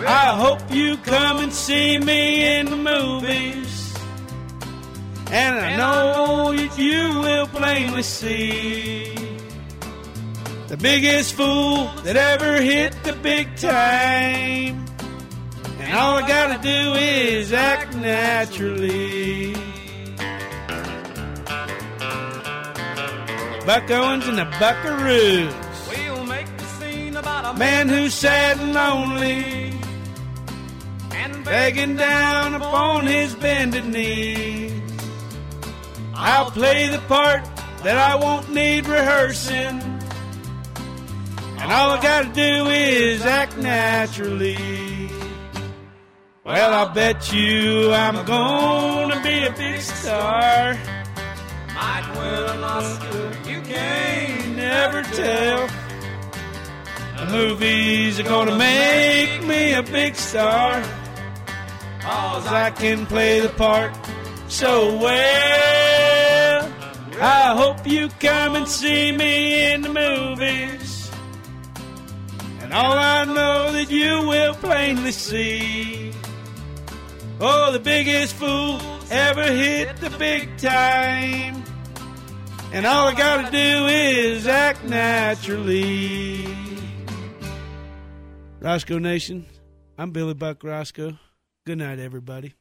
[0.06, 3.96] I hope you come and see me in the movies.
[5.32, 9.16] And I know that you will plainly see
[10.68, 14.86] the biggest fool that ever hit the big time.
[15.80, 19.63] And all I gotta do is act naturally.
[23.66, 25.54] Buck Owens and the Buckaroos.
[25.90, 29.74] We'll make the scene about a Man who's sad and lonely,
[31.12, 34.74] and begging down upon his bended knees.
[36.14, 37.46] I'll play the part
[37.84, 39.80] that I won't need rehearsing.
[41.60, 45.10] And all I gotta do is act naturally.
[46.44, 50.78] Well, I bet you I'm gonna be a big star.
[51.84, 53.50] Might win an Oscar.
[53.52, 55.62] You Can't never tell.
[57.18, 60.82] The movies are gonna make me a big star.
[62.00, 63.92] Cause I can play the part
[64.48, 66.62] so well.
[67.22, 71.12] I hope you come and see me in the movies.
[72.62, 76.12] And all I know that you will plainly see.
[77.40, 78.80] Oh, the biggest fool
[79.10, 81.63] ever hit the big time.
[82.74, 86.48] And all I gotta do is act naturally.
[88.60, 89.46] Roscoe Nation,
[89.96, 91.20] I'm Billy Buck Roscoe.
[91.68, 92.56] Good night, everybody.